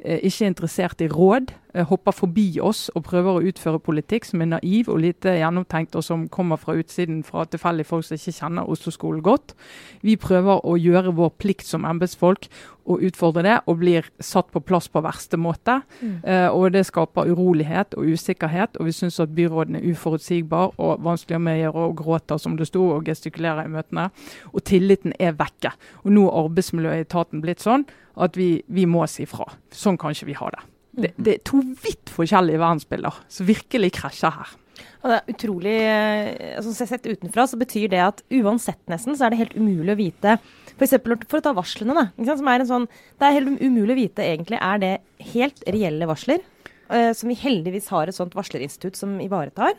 [0.05, 4.41] Eh, ikke interessert i råd, eh, hopper forbi oss og prøver å utføre politikk som
[4.41, 8.33] er naiv og lite gjennomtenkt, og som kommer fra utsiden fra tilfeldige folk som ikke
[8.33, 9.53] kjenner Oslo-skolen godt.
[10.01, 12.49] Vi prøver å gjøre vår plikt som embetsfolk
[12.87, 15.83] og utfordre det, og blir satt på plass på verste måte.
[16.25, 21.03] Eh, og Det skaper urolighet og usikkerhet, og vi syns at byråden er uforutsigbar og
[21.05, 24.11] vanskelig å medgjøre og gråter, som det sto, og gestikulerer i møtene.
[24.55, 25.73] Og tilliten er vekke.
[26.05, 27.85] Og nå er arbeidsmiljøet i etaten blitt sånn
[28.21, 29.47] at vi, vi må si fra.
[29.73, 30.65] Sånn kan ikke vi ha det.
[30.91, 34.57] Det, det er to vidt forskjellige verdensbilder som virkelig krasjer her.
[35.01, 39.27] Og det er utrolig eh, altså Sett utenfra så betyr det at uansett nesten, så
[39.27, 40.37] er det helt umulig å vite
[40.75, 42.07] For, eksempel, for å ta varslene, da.
[42.37, 42.89] Som er en sånn,
[43.21, 44.95] det er helt umulig å vite egentlig er det
[45.33, 46.45] helt reelle varsler,
[46.89, 49.77] eh, som vi heldigvis har et sånt varslerinstitutt som ivaretar,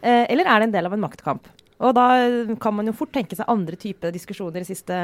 [0.00, 1.48] eh, eller er det en del av en maktkamp?
[1.82, 2.06] Og da
[2.62, 4.98] kan man jo fort tenke seg andre typer diskusjoner de siste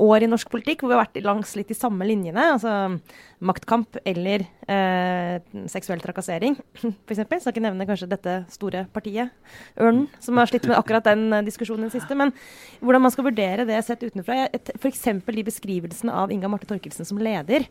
[0.00, 2.46] år i norsk politikk, hvor vi har vært langs litt de samme linjene.
[2.54, 2.72] Altså
[3.44, 6.56] maktkamp eller eh, seksuell trakassering,
[7.06, 7.24] f.eks.
[7.42, 9.32] Skal ikke nevne kanskje dette store partiet,
[9.76, 12.16] Ørnen, som har slitt med akkurat den eh, diskusjonen i det siste.
[12.18, 12.32] Men
[12.80, 14.46] hvordan man skal vurdere det sett utenfra.
[14.78, 15.04] F.eks.
[15.26, 17.66] de beskrivelsene av Inga Marte Torkelsen som leder,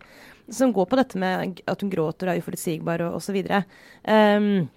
[0.52, 3.42] som går på dette med at hun gråter og er uforutsigbar og osv.
[4.06, 4.68] Um,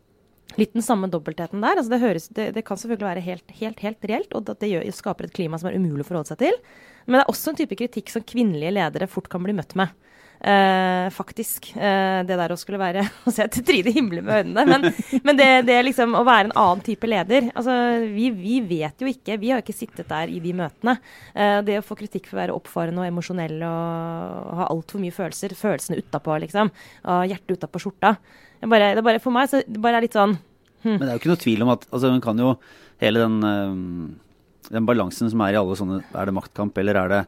[0.60, 1.78] litt den samme dobbeltheten der.
[1.78, 4.88] Altså det, høres, det, det, kan selvfølgelig være helt, helt, helt reelt, og det gjør,
[4.94, 6.58] skaper et klima som er umulig å forholde seg til.
[7.06, 9.92] Men det er også en type kritikk som kvinnelige ledere fort kan bli møtt med.
[10.44, 11.70] Uh, faktisk.
[11.72, 14.64] Eh, det der å skulle være Å se til Trine Himle med øynene.
[14.68, 14.82] Men,
[15.24, 17.72] men det, det, liksom å være en annen type leder altså,
[18.12, 20.98] vi, vi, vet jo ikke Vi har ikke sittet der i de møtene.
[21.32, 25.16] Eh, det å få kritikk for å være oppfarende og emosjonell og, ha altfor mye
[25.16, 26.72] følelser, følelsene utapå, liksom,
[27.08, 28.12] og hjertet utapå skjorta
[28.68, 30.92] bare, det bare, For meg så det bare er litt sånn hm.
[30.98, 32.52] Men det er jo ikke noe tvil om at altså, man kan jo
[33.00, 33.40] hele den,
[34.68, 37.24] den balansen som er i alle sånne Er det maktkamp, eller er det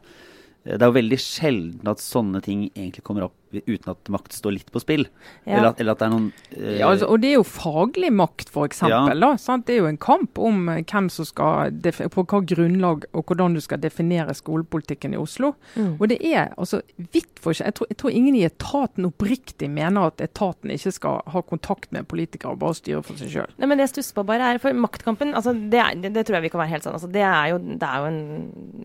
[0.67, 4.57] det er jo veldig sjelden at sånne ting egentlig kommer opp uten at makt står
[4.57, 5.07] litt på spill.
[5.45, 5.57] Ja.
[5.57, 6.79] Eller, at, eller, at, det er noen eh...
[6.81, 8.83] ja, altså, Og det er jo faglig makt, f.eks.
[8.89, 9.03] Ja.
[9.07, 11.73] Det er jo en kamp om eh, hvem som skal
[12.13, 15.53] på hva grunnlag og hvordan du skal definere skolepolitikken i Oslo.
[15.75, 15.95] Mm.
[15.97, 16.81] Og det er altså
[17.13, 21.41] vidt for jeg jeg tror ingen i etaten oppriktig mener at etaten ikke skal ha
[21.45, 23.53] kontakt med politikere og bare styre for seg sjøl.
[23.59, 26.39] Men det jeg stusser på bare er for maktkampen, altså det, er, det, det, tror
[26.39, 26.97] jeg vi kan være helt sånn.
[26.97, 28.21] Altså det er jo, det er jo en,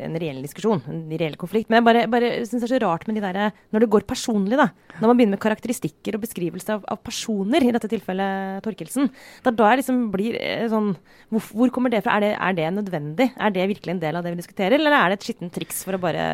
[0.09, 1.70] en reell diskusjon, en reell konflikt.
[1.70, 4.07] Men jeg bare, bare syns det er så rart med de derre Når det går
[4.09, 4.69] personlig, da.
[4.99, 9.11] Når man begynner med karakteristikker og beskrivelse av, av personer, i dette tilfellet Torkelsen.
[9.45, 10.93] Da, da liksom blir eh, sånn
[11.33, 12.19] hvor, hvor, kommer det fra?
[12.19, 13.29] Er det, er det, nødvendig?
[13.37, 15.83] Er det virkelig en del av det vi diskuterer, eller er det et skittent triks
[15.87, 16.25] for å bare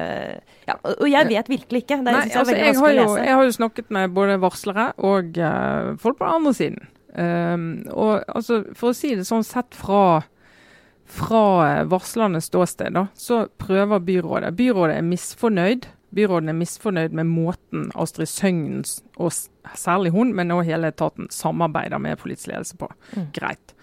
[0.68, 2.00] Ja, og jeg vet virkelig ikke.
[2.02, 5.38] Det Nei, jeg, altså, jeg, har jo, jeg, har jo, snakket med både varslere og
[5.38, 6.90] uh, folk på den andre siden.
[7.18, 10.24] Um, og altså, for å si det sånn, sett fra
[11.08, 14.52] fra varslernes ståsted, da, så prøver byrådet.
[14.58, 15.88] Byrådet er misfornøyd.
[16.14, 18.84] Byråden er misfornøyd med måten Astrid Søgnen,
[19.20, 19.32] og
[19.76, 22.88] særlig hun, men også hele etaten, samarbeider med politisk ledelse på.
[23.16, 23.26] Mm.
[23.36, 23.74] Greit.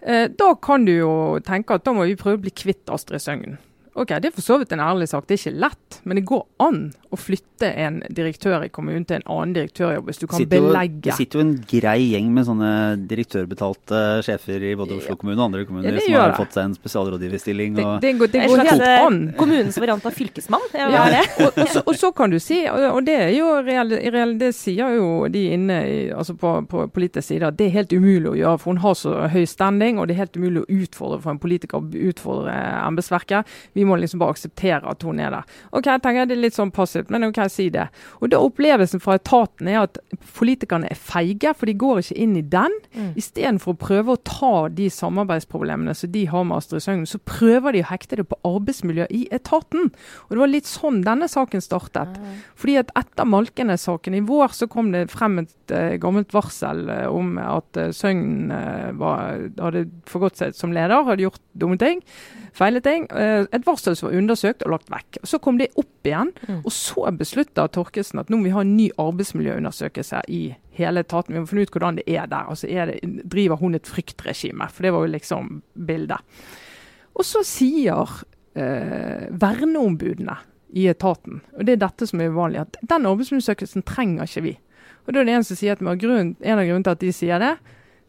[0.00, 1.12] Eh, da kan du jo
[1.44, 3.58] tenke at da må vi prøve å bli kvitt Astrid Søgnen.
[3.96, 5.24] Ok, Det er for så vidt en ærlig sak.
[5.26, 9.20] Det er ikke lett, men det går an å flytte en direktør i kommunen til
[9.20, 12.44] en annen direktørjobb hvis du kan sitter belegge Det sitter jo en grei gjeng med
[12.48, 12.72] sånne
[13.08, 16.38] direktørbetalte sjefer i både Oslo kommune og andre kommuner ja, som har det.
[16.42, 17.78] fått seg en spesialrådgiverstilling.
[17.78, 19.18] Det, det, går, det går helt an.
[19.38, 20.66] Kommunens variant av fylkesmann.
[20.76, 21.06] Ja,
[21.46, 24.52] og, og, så, og, så, kan du si, og, det er jo reell, reell, det
[24.58, 28.34] sier jo de inne i, altså på, på politisk side, at det er helt umulig
[28.34, 28.60] å gjøre.
[28.60, 31.40] For hun har så høy standing, og det er helt umulig å utfordre for en
[31.40, 33.56] politiker å utfordre embetsverket.
[33.76, 35.56] Vi må liksom bare akseptere at hun er der.
[35.70, 37.88] Ok, jeg tenker Det er litt sånn passivt, men ok, si det.
[38.20, 40.00] Og da Opplevelsen fra etaten er at
[40.36, 42.74] politikerne er feige, for de går ikke inn i den.
[42.96, 43.12] Mm.
[43.20, 47.76] Istedenfor å prøve å ta de samarbeidsproblemene som de har med Astrid Søgnen, så prøver
[47.76, 49.90] de å hekte det på arbeidsmiljø i etaten.
[50.26, 52.16] Og Det var litt sånn denne saken startet.
[52.18, 52.42] Mm.
[52.58, 57.06] Fordi at Etter Malkenes-saken i vår så kom det frem et uh, gammelt varsel uh,
[57.12, 58.52] om at uh, Søgnen
[58.96, 62.02] hadde forgått seg som leder, hadde gjort dumme ting
[62.56, 63.06] feile ting.
[63.12, 65.20] Et varsel som var undersøkt og lagt vekk.
[65.28, 66.32] Så kom det opp igjen.
[66.48, 66.60] Mm.
[66.62, 70.42] Og så beslutta Torkesen at nå må vi ha en ny arbeidsmiljøundersøkelse i
[70.78, 71.34] hele etaten.
[71.34, 72.50] Vi må finne ut hvordan det er der.
[72.52, 74.68] Altså er det, driver hun et fryktregime?
[74.72, 75.50] For det var jo liksom
[75.88, 76.42] bildet.
[77.16, 78.18] Og så sier
[78.56, 80.36] eh, verneombudene
[80.76, 84.52] i etaten, og det er dette som er uvanlig, at den arbeidsmiljøundersøkelsen trenger ikke vi.
[85.06, 87.40] Og da er det En som sier at en av grunnene til at de sier
[87.40, 87.54] det,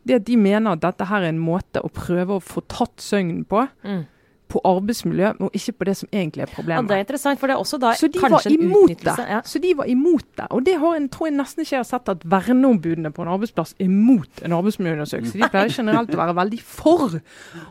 [0.07, 3.03] det at de mener at dette her er en måte å prøve å få tatt
[3.03, 3.67] søgnen på.
[3.87, 4.05] Mm
[4.47, 6.85] på arbeidsmiljø, og ikke på det som egentlig er problemet.
[6.85, 9.15] Ja, det er interessant, for det er også da så de var imot det.
[9.27, 9.39] Ja.
[9.45, 10.47] Så de var imot det.
[10.55, 13.31] Og det har en, tror jeg nesten ikke jeg har sett at verneombudene på en
[13.35, 15.39] arbeidsplass er imot en arbeidsmiljøundersøkelse.
[15.41, 17.19] De pleier generelt å være veldig for.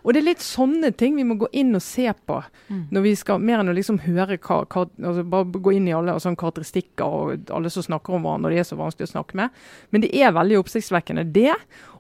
[0.02, 2.84] Og det er litt sånne ting vi må gå inn og se på mm.
[2.92, 5.94] når vi skal, mer enn å liksom høre hva, hva altså Bare gå inn i
[5.96, 9.14] alle sånne karakteristikker og alle som snakker om hverandre, og de er så vanskelig å
[9.16, 9.64] snakke med.
[9.90, 11.54] Men det er veldig oppsiktsvekkende, det.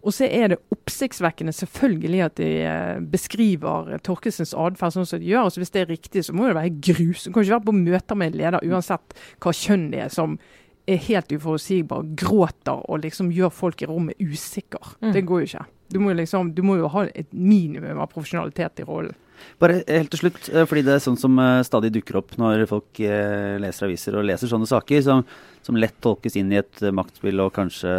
[0.06, 5.32] Og så er det oppsiktsvekkende selvfølgelig at de eh, beskriver Torkelsens atferd sånn som de
[5.32, 5.48] gjør.
[5.48, 7.32] Altså Hvis det er riktig, så må det være grusomt.
[7.32, 10.38] Du kan ikke være på møter med en leder uansett hva kjønn det er, som
[10.86, 14.94] er helt uforutsigbar, gråter og liksom gjør folk i rommet usikre.
[15.02, 15.10] Mm.
[15.16, 15.64] Det går jo ikke.
[15.90, 19.18] Du må, liksom, du må jo ha et minimum av profesjonalitet i rollen.
[19.60, 22.62] Bare helt til slutt, eh, fordi det er sånn som eh, stadig dukker opp når
[22.70, 25.26] folk leser aviser og leser sånne saker, som,
[25.66, 27.90] som lett tolkes inn i et maktspill og kanskje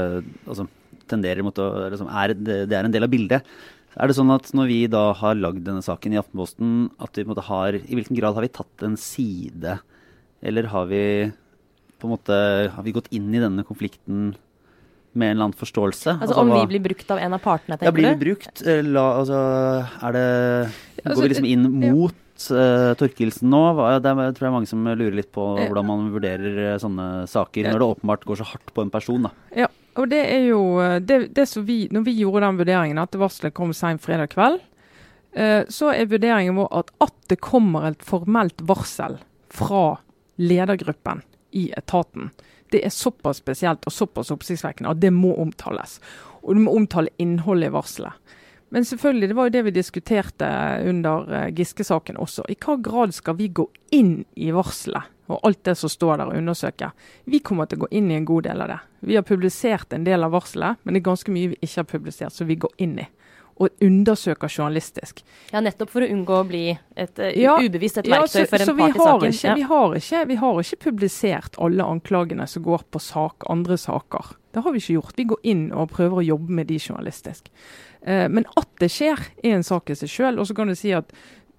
[0.48, 0.70] altså,
[1.10, 3.58] tenderer mot å liksom, er, det, det, er en del av bildet.
[3.98, 7.24] Er det sånn at når vi da har lagd denne saken i Aftenposten, at vi
[7.24, 9.80] på en måte har I hvilken grad har vi tatt en side?
[10.46, 11.02] Eller har vi
[11.98, 12.36] på en måte
[12.76, 14.36] Har vi gått inn i denne konflikten
[15.17, 16.13] med en eller annen forståelse?
[16.13, 17.89] Altså, altså Om hva, vi blir brukt av en av partene, tenker du?
[17.89, 18.62] Ja, blir vi brukt?
[18.62, 19.41] Eh, la, altså,
[20.06, 20.28] er det
[21.00, 23.63] Går altså, vi liksom inn mot uh, Torkelsen nå.
[24.04, 27.82] Det er, tror jeg mange som lurer litt på hvordan man vurderer sånne saker, når
[27.82, 29.26] det åpenbart går så hardt på en person.
[29.26, 29.34] da.
[29.65, 33.02] Ja, og det er jo eh, det, det som vi, Når vi gjorde den vurderingen
[33.02, 34.60] at varselet kom sent fredag kveld,
[35.34, 39.18] eh, så er vurderingen vår at at det kommer et formelt varsel
[39.52, 39.98] fra
[40.38, 42.30] ledergruppen i etaten,
[42.72, 46.02] Det er såpass spesielt og såpass oppsiktsvekkende at det må omtales.
[46.44, 48.14] Og du må omtale innholdet i varselet.
[48.70, 50.48] Men selvfølgelig, det var jo det vi diskuterte
[50.84, 52.44] under eh, Giske-saken også.
[52.52, 56.32] I hva grad skal vi gå inn i varselet og alt det som står der
[56.32, 56.92] og undersøke?
[57.26, 58.80] Vi kommer til å gå inn i en god del av det.
[59.10, 61.90] Vi har publisert en del av varselet, men det er ganske mye vi ikke har
[61.92, 63.08] publisert, som vi går inn i.
[63.58, 65.24] Og undersøker journalistisk.
[65.50, 68.50] Ja, nettopp for å unngå å bli et uh, ja, ubevisst et verktøy ja, så,
[68.52, 69.34] for en så part i saken.
[69.34, 69.56] Ikke, ja.
[69.58, 74.36] vi, har ikke, vi har ikke publisert alle anklagene som går på sak, andre saker.
[74.54, 75.18] Det har vi ikke gjort.
[75.18, 77.50] Vi går inn og prøver å jobbe med de journalistisk.
[78.02, 80.40] Eh, men at det skjer, er en sak i seg sjøl.
[80.40, 81.12] Og så kan du si at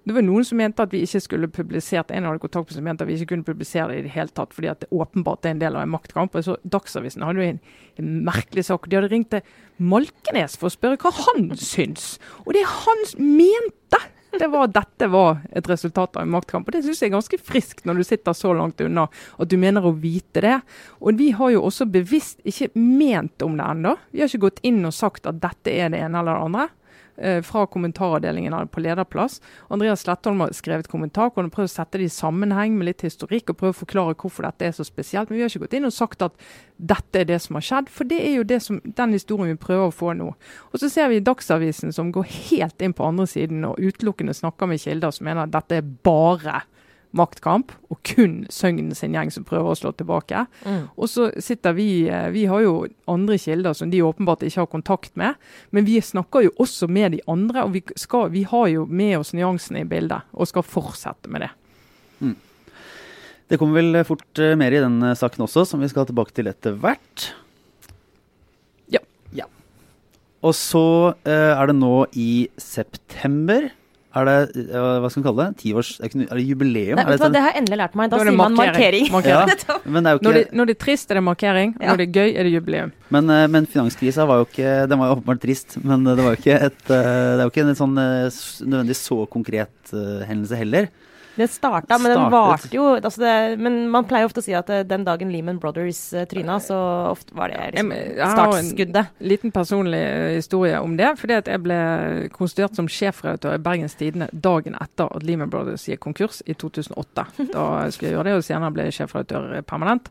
[0.09, 2.87] det var noen som mente at vi ikke skulle publisert en hadde kontakt med som
[2.87, 5.45] mente at vi ikke kunne publisere det i det hele tatt, fordi at det åpenbart
[5.45, 6.37] er en del av en maktkamp.
[6.39, 7.59] Og så Dagsavisen hadde jo en,
[8.01, 8.89] en merkelig sak.
[8.89, 9.45] De hadde ringt til
[9.79, 12.15] Malkenes for å spørre hva han syns.
[12.47, 14.01] Og det han mente,
[14.39, 16.69] det var at dette var et resultat av en maktkamp.
[16.69, 19.59] Og Det syns jeg er ganske friskt når du sitter så langt unna at du
[19.61, 20.57] mener å vite det.
[21.03, 23.97] Og vi har jo også bevisst ikke ment om det ennå.
[24.13, 26.69] Vi har ikke gått inn og sagt at dette er det ene eller det andre.
[27.21, 29.41] Eh, fra kommentaravdelingen på lederplass.
[29.69, 33.03] Andreas Slettholm har skrevet kommentar hvor han prøver å sette det i sammenheng med litt
[33.03, 35.27] historikk og prøve å forklare hvorfor dette er så spesielt.
[35.27, 36.39] Men vi har ikke gått inn og sagt at
[36.79, 39.59] dette er det som har skjedd, for det er jo det som, den historien vi
[39.59, 40.31] prøver å få nå.
[40.71, 44.71] Og så ser vi Dagsavisen som går helt inn på andre siden og utelukkende snakker
[44.71, 46.61] med kilder som mener at dette er bare
[47.19, 50.45] maktkamp, og kun Søgnen sin gjeng som prøver å slå tilbake.
[50.65, 50.89] Mm.
[50.97, 52.75] Og så sitter vi eh, Vi har jo
[53.11, 55.39] andre kilder som de åpenbart ikke har kontakt med,
[55.71, 59.19] men vi snakker jo også med de andre, og vi, skal, vi har jo med
[59.21, 61.53] oss nyansene i bildet, og skal fortsette med det.
[62.21, 62.37] Mm.
[63.49, 66.35] Det kommer vel fort eh, mer i den eh, saken også, som vi skal tilbake
[66.37, 67.31] til etter hvert.
[68.93, 69.01] Ja.
[69.33, 69.49] ja.
[70.45, 70.85] Og så
[71.17, 73.71] uh, er det nå i september
[74.19, 75.59] er det hva skal man kalle det?
[75.63, 76.99] Tiårs, er det jubileum?
[76.99, 78.13] Nei, vet du hva, Det har jeg endelig lært meg.
[78.13, 79.11] Da sier man markering.
[79.15, 79.55] markering.
[79.69, 80.29] Ja, men det er jo ikke...
[80.29, 81.75] når, det, når, det, er trist, er det markering.
[81.79, 81.91] Ja.
[81.91, 82.95] Når det er gøy, er det jubileum.
[83.15, 86.35] Men, eh, men finanskrisa var jo ikke Den var jo åpenbart trist, men det var
[86.35, 89.93] jo ikke et, eh, det er jo ikke en sånn nødvendig nødvendigvis så konkret
[90.29, 90.89] hendelse heller.
[91.39, 94.71] Den starta, men den varte jo altså det, Men man pleier ofte å si at
[94.75, 96.77] eh, den dagen Lehman Brothers uh, tryna, så
[97.13, 99.13] ofte var det liksom startskuddet.
[99.21, 101.13] En liten personlig eh, historie om det.
[101.21, 101.79] fordi at jeg ble
[102.35, 107.27] konstituert som sjefredaktør i Bergens Tidende dagen etter at Lehman Brothers gikk konkurs i 2008.
[107.53, 110.11] Da skulle jeg gjøre det, og senere ble jeg sjefredaktør permanent.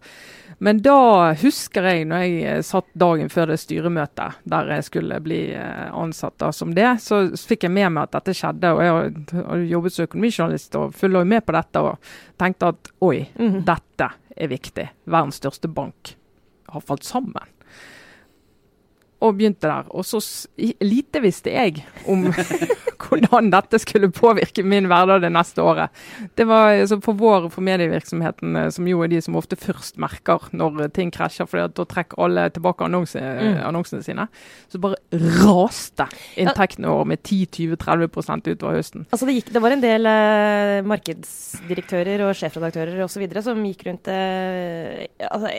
[0.63, 5.41] Men da husker jeg, når jeg satt dagen før det styremøtet der jeg skulle bli
[5.57, 8.71] ansatt da, som det, så fikk jeg med meg at dette skjedde.
[8.71, 13.19] og Jeg har jobbet som økonomijournalist og følger med på dette og tenkte at oi,
[13.35, 13.59] mm.
[13.67, 14.89] dette er viktig.
[15.09, 16.15] Verdens største bank
[16.71, 17.53] har falt sammen
[19.17, 19.87] og begynte der.
[19.89, 20.21] Og så
[20.81, 22.27] lite visste jeg om
[23.07, 25.93] hvordan dette skulle påvirke min hverdag det neste året.
[26.37, 29.99] Det var altså, For vår, for medievirksomheten, eh, som jo er de som ofte først
[30.01, 33.59] merker når ting krasjer, for da trekker alle tilbake annonse, mm.
[33.67, 34.27] annonsene sine,
[34.71, 34.99] så bare
[35.41, 36.07] raste
[36.39, 39.07] inntektene våre med 10-20-30 utover høsten.
[39.11, 43.27] Altså det, gikk, det var en del eh, markedsdirektører og sjefredaktører osv.
[43.45, 45.51] som gikk rundt eh, altså,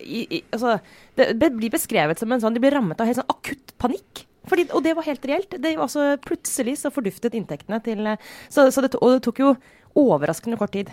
[0.00, 0.78] i, i, altså
[1.18, 4.24] det blir beskrevet som en sånn De blir rammet av helt sånn akutt panikk.
[4.50, 5.54] Fordi, og det var helt reelt.
[5.54, 8.10] Det var altså, plutselig så forduftet inntektene til
[8.48, 9.54] så, så det, Og det tok jo
[9.98, 10.90] overraskende kort tid.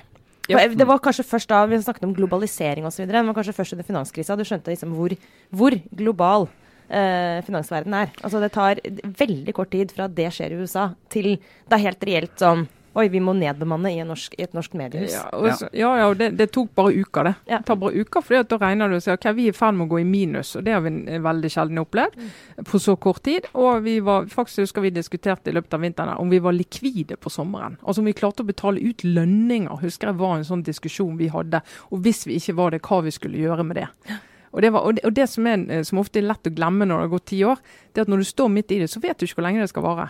[0.48, 0.62] Ja.
[0.72, 3.04] Det var kanskje først da vi snakket om globalisering osv.
[3.10, 5.12] Det var kanskje først under finanskrisa du skjønte liksom hvor,
[5.52, 6.48] hvor global
[6.88, 8.14] eh, finansverdenen er.
[8.22, 8.82] Altså Det tar
[9.20, 13.06] veldig kort tid fra det skjer i USA, til det er helt reelt sånn Oi,
[13.14, 15.14] vi må nedbemanne i, norsk, i et norsk mediehus.
[15.14, 17.34] Ja, også, ja, ja det, det, tok bare uker, det.
[17.46, 17.60] Ja.
[17.60, 19.78] Det tar bare uker, for Da regner du og sier ok, vi er i ferd
[19.78, 20.56] med å gå i minus.
[20.58, 20.94] og Det har vi
[21.28, 22.32] veldig sjelden opplevd mm.
[22.66, 23.46] på så kort tid.
[23.54, 27.20] Og vi var, faktisk husker vi diskuterte i løpet av vinteren om vi var likvide
[27.22, 27.78] på sommeren.
[27.84, 29.78] Altså om vi klarte å betale ut lønninger.
[29.84, 31.62] Husker jeg var en sånn diskusjon vi hadde.
[31.92, 33.90] Og hvis vi ikke var det, hva vi skulle gjøre med det.
[34.58, 36.88] Og det, var, og det, og det som, er, som ofte er lett å glemme
[36.88, 37.60] når det har gått ti år,
[37.94, 39.62] det er at når du står midt i det, så vet du ikke hvor lenge
[39.62, 40.08] det skal vare.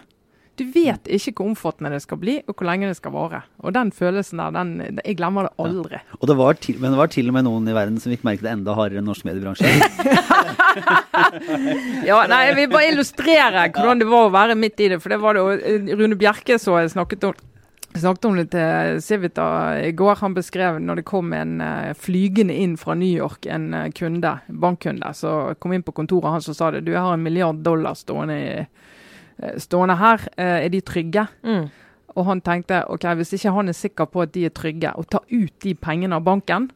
[0.58, 3.44] Du vet ikke hvor omfattende det skal bli, og hvor lenge det skal vare.
[3.62, 6.00] Og den følelsen der, den, jeg glemmer det aldri.
[6.00, 6.18] Ja.
[6.18, 8.26] Og det var til, men det var til og med noen i verden som fikk
[8.26, 9.68] merke det enda hardere enn norsk mediebransje.
[12.10, 15.00] ja, nei, jeg vil bare illustrere hvordan det var å være midt i det.
[15.04, 17.38] For det var det jo eh, Rune Bjerke så jeg snakket om
[17.98, 19.46] snakket om det til Civita
[19.82, 20.20] i går.
[20.20, 21.62] Han beskrev når det kom en
[21.98, 26.60] flygende inn fra New York, en kunde, bankkunde, så kom inn på kontoret hans og
[26.60, 26.84] sa det.
[26.86, 28.66] Du, jeg har en milliard dollar stående i Eh,
[29.62, 31.28] stående her, eh, er de trygge?
[31.44, 31.68] Mm.
[32.18, 35.10] Og han tenkte ok, hvis ikke han er sikker på at de er trygge, og
[35.10, 36.72] tar ut de pengene av banken,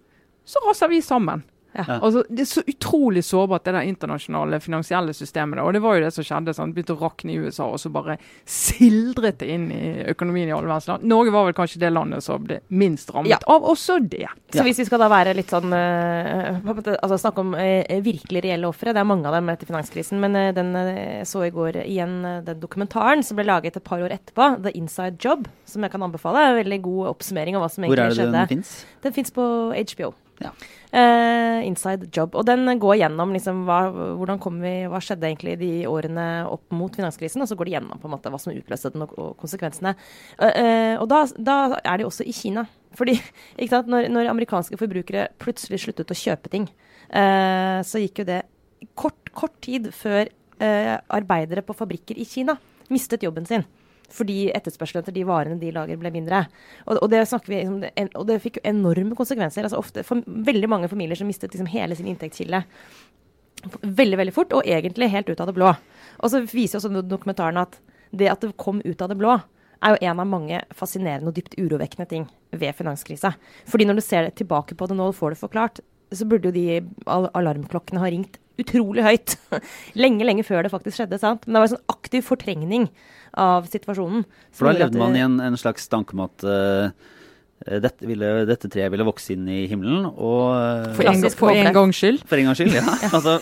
[0.45, 1.43] så raser vi sammen.
[1.73, 1.99] Ja.
[2.01, 5.59] Altså, det er så utrolig sårbart, det der internasjonale finansielle systemet.
[5.63, 6.53] Og det var jo det som skjedde.
[6.53, 6.75] sant?
[6.75, 10.67] Begynte å rakne i USA, og så bare sildret det inn i økonomien i alle
[10.67, 11.03] verdens land.
[11.07, 13.39] Norge var vel kanskje det landet som ble minst rammet Ja.
[13.47, 14.27] av også det.
[14.51, 14.63] Så Ja.
[14.63, 15.71] hvis vi skal da være litt sånn
[16.65, 20.19] måte, Altså snakke om uh, virkelig reelle ofre, det er mange av dem etter finanskrisen,
[20.19, 23.99] men uh, den eh, så i går igjen den dokumentaren som ble laget et par
[24.03, 26.37] år etterpå, The Inside Job, som jeg kan anbefale.
[26.51, 28.31] En veldig god oppsummering av hva som Hvor er det skjedde.
[28.31, 28.85] den fins?
[29.01, 30.13] Den fins på HBO.
[30.41, 30.51] Ja.
[30.91, 32.35] Uh, inside Job.
[32.35, 36.95] Og den går gjennom liksom, hva, kom vi, hva skjedde egentlig de årene opp mot
[36.95, 39.33] finanskrisen, og så går det gjennom på en måte hva som utløste den og, og
[39.39, 39.95] konsekvensene.
[40.35, 42.65] Uh, uh, og da, da er de også i Kina.
[42.99, 43.15] Fordi
[43.71, 46.69] sant, når, når amerikanske forbrukere plutselig sluttet å kjøpe ting,
[47.11, 48.37] så gikk jo det
[48.95, 50.29] kort, kort tid før
[51.11, 52.55] arbeidere på fabrikker i Kina
[52.91, 53.65] mistet jobben sin
[54.11, 56.43] fordi etterspørselen etter de varene de lager, ble mindre.
[56.85, 57.79] Og, og, det, vi, liksom,
[58.19, 59.67] og det fikk enorme konsekvenser.
[59.67, 62.63] altså ofte for Veldig mange familier som mistet liksom hele sin inntektskilde
[63.81, 65.71] veldig veldig fort, og egentlig helt ut av det blå.
[66.21, 67.77] Og så viser også dokumentaren at
[68.11, 69.37] det at det kom ut av det blå,
[69.81, 73.33] er jo en av mange fascinerende og dypt urovekkende ting ved finanskrisa.
[73.69, 75.81] Fordi når du ser tilbake på det nå og får det forklart,
[76.11, 79.37] så burde jo de al alarmklokkene ha ringt utrolig høyt.
[80.01, 81.19] lenge, lenge før det faktisk skjedde.
[81.21, 81.45] sant?
[81.45, 82.89] Men det var en sånn aktiv fortrengning
[83.39, 84.25] av situasjonen.
[84.55, 86.91] For da levde man i en, en slags tanke om at eh,
[87.61, 91.69] dette, ville, dette treet ville vokse inn i himmelen, og eh, For en, for en
[91.75, 92.23] gangs skyld.
[92.29, 92.95] For en gangs skyld, ja.
[93.11, 93.35] Altså,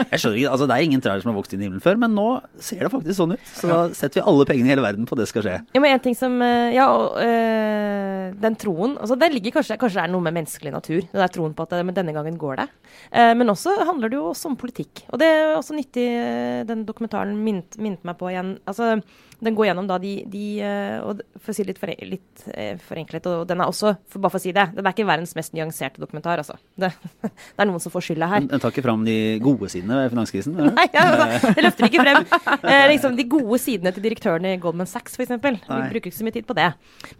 [0.00, 2.00] jeg skjønner ikke, altså Det er ingen trær som har vokst inn i himmelen før,
[2.00, 3.50] men nå ser det faktisk sånn ut.
[3.58, 5.58] Så da setter vi alle pengene i hele verden på at det skal skje.
[5.76, 9.78] Ja, men en ting som eh, Ja, og øh, den troen altså det ligger kanskje,
[9.80, 11.04] kanskje det er noe med menneskelig natur.
[11.04, 12.68] Det der troen på at eh, men denne gangen går det.
[13.12, 15.04] Eh, men også handler det jo også om politikk.
[15.12, 18.56] Og det er også nyttig eh, Den dokumentaren minnet, mint meg på igjen.
[18.68, 18.96] Altså,
[19.40, 22.44] den går gjennom da de, de eh, og For å si det litt, for, litt
[22.54, 25.06] eh, forenklet, og den er også, for bare for å si det, den er ikke
[25.08, 26.56] verdens mest nyanserte dokumentar, altså.
[26.86, 26.90] Det,
[27.24, 28.44] det er noen som får skylda her.
[28.44, 30.56] Den, tar ikke fram de gode sidene ved finanskrisen.
[30.58, 30.74] eller?
[30.76, 32.20] Nei, altså, det løfter ikke frem
[32.72, 35.34] eh, liksom de gode sidene til direktøren i Goldman Sachs, f.eks.
[35.36, 36.68] Vi bruker ikke så mye tid på det.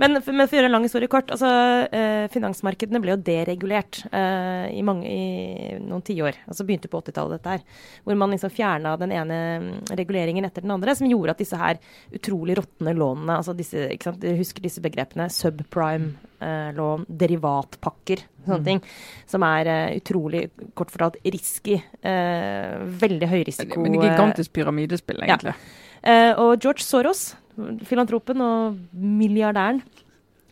[0.01, 1.51] Men, men for å gjøre en lang historie kort, altså
[1.89, 6.43] eh, finansmarkedene ble jo deregulert eh, i, mange, i noen tiår.
[6.47, 7.85] Altså begynte på 80-tallet dette her.
[8.05, 11.61] Hvor man liksom fjerna den ene mm, reguleringen etter den andre, som gjorde at disse
[11.61, 11.81] her
[12.15, 18.81] utrolig råtne lånene, altså disse, ikke sant, dere husker disse begrepene, subprime-lån, derivatpakker, sånne ting,
[19.29, 20.45] som er eh, utrolig,
[20.79, 21.81] kort fortalt, risky.
[22.03, 23.83] eh, veldig høy risiko.
[23.83, 25.35] Men det gigantisk pyramidespill, Ja.
[25.35, 25.55] egentlig.
[26.03, 27.35] Eh, og George Soros,
[27.89, 29.83] filantropen og milliardæren,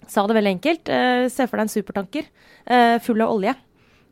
[0.06, 0.88] sa det veldig enkelt.
[0.88, 2.24] Eh, se for deg en supertanker
[2.66, 3.54] eh, full av olje.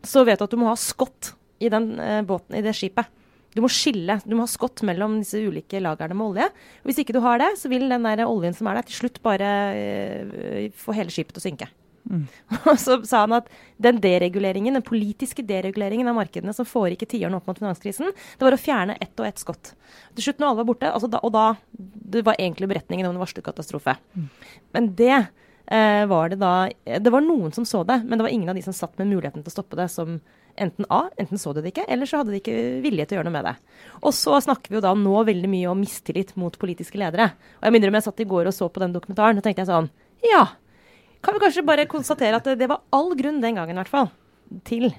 [0.05, 3.07] Så vet du at du må ha skott i den eh, båten, i det skipet.
[3.53, 6.49] Du må skille, du må ha skott mellom disse ulike lagrene med olje.
[6.89, 9.21] Hvis ikke du har det, så vil den der oljen som er der, til slutt
[9.25, 11.69] bare eh, få hele skipet til å synke.
[12.71, 13.51] Og så sa han at
[13.83, 18.47] den dereguleringen, den politiske dereguleringen av markedene som foregikk i tiårene opp mot finanskrisen, det
[18.47, 19.75] var å fjerne ett og ett skott.
[20.17, 21.47] Til slutt når alle var borte, altså da, og da
[22.13, 23.95] Det var egentlig beretningen om en varslet katastrofe.
[24.75, 28.35] Men det eh, var det da Det var noen som så det, men det var
[28.35, 30.21] ingen av de som satt med muligheten til å stoppe det, som
[30.61, 33.21] enten A, enten så de det ikke, eller så hadde de ikke vilje til å
[33.21, 33.55] gjøre noe med det.
[34.03, 37.31] Og så snakker vi jo da nå veldig mye om mistillit mot politiske ledere.
[37.61, 39.65] Og jeg minner om jeg satt i går og så på den dokumentaren, og tenkte
[39.65, 39.91] jeg sånn
[40.27, 40.45] Ja,
[41.23, 43.93] kan vi kanskje bare konstatere at det, det var all grunn den gangen, i hvert
[43.93, 44.11] fall,
[44.69, 44.91] til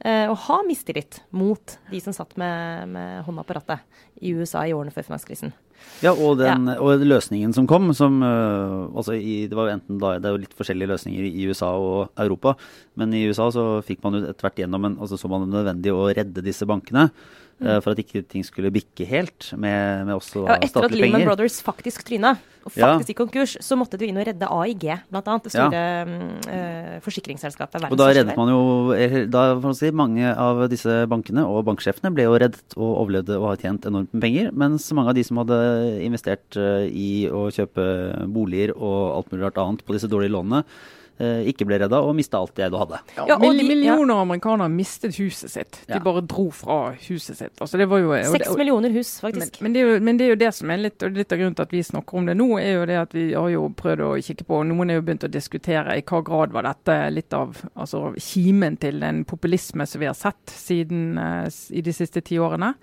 [0.00, 4.66] eh, å ha mistillit mot de som satt med, med hånda på rattet i USA
[4.66, 5.54] i årene før finanskrisen.
[6.04, 10.14] Ja, og, den, og løsningen som kom, som øh, altså i, Det var enten da,
[10.20, 12.54] det er jo litt forskjellige løsninger i USA og Europa,
[13.00, 15.54] men i USA så fikk man jo etter hvert gjennom en, altså så man det
[15.54, 17.08] nødvendig å redde disse bankene.
[17.62, 20.92] Øh, For at ikke ting skulle bikke helt med, med også da, Ja, etter at
[20.92, 21.30] Lehman penger.
[21.30, 22.34] Brothers faktisk tryna,
[22.66, 22.88] og Ja.
[22.96, 25.36] faktisk gikk konkurs, så måtte du inn og redde AIG, bl.a.
[25.44, 26.18] Det store ja.
[26.50, 27.86] eh, forsikringsselskapet.
[27.90, 28.60] Og da reddet man jo
[29.30, 33.62] da, si, Mange av disse bankene og banksjefene ble jo reddet og overlevde og har
[33.62, 34.50] tjent enormt med penger.
[34.52, 35.60] Mens mange av de som hadde
[36.04, 37.86] investert eh, i å kjøpe
[38.34, 40.64] boliger og alt mulig rart annet på disse dårlige lånene,
[41.18, 42.98] ikke ble redda og mista alt det du hadde.
[43.16, 45.80] Ja, Ja, og de- millioner amerikanere mistet huset sitt.
[45.86, 45.98] De Ja.
[45.98, 47.56] bare dro fra huset sitt.
[47.60, 49.60] Altså, det var jo, det- Seks millioner hus, faktisk.
[49.62, 51.38] men, det er jo, men det er jo det som er litt, og litt av
[51.38, 53.68] grunnen til at vi snakker om det nå, er jo det at vi har jo
[53.70, 56.62] prøvd å kikke på, og noen er jo begynt å diskutere i hva grad var
[56.62, 61.80] dette litt av altså, kimen til den populisme som vi har sett siden uh, i
[61.80, 62.74] de siste ti årene.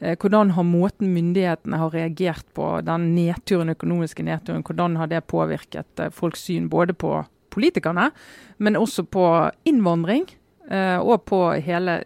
[0.00, 5.26] Eh, hvordan har måten myndighetene har reagert på den nedturen, økonomiske nedturen, hvordan har det
[5.28, 8.10] påvirket eh, folks syn både på politikerne,
[8.58, 9.26] men også på
[9.68, 10.26] innvandring,
[10.70, 12.00] eh, og på hele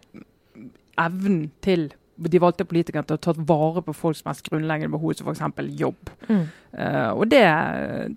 [0.97, 5.29] evnen til de valgte politikerne til å ta vare på folks mest grunnleggende behov, som
[5.29, 5.67] f.eks.
[5.77, 6.09] jobb.
[6.29, 6.45] Mm.
[6.77, 7.43] Uh, og det,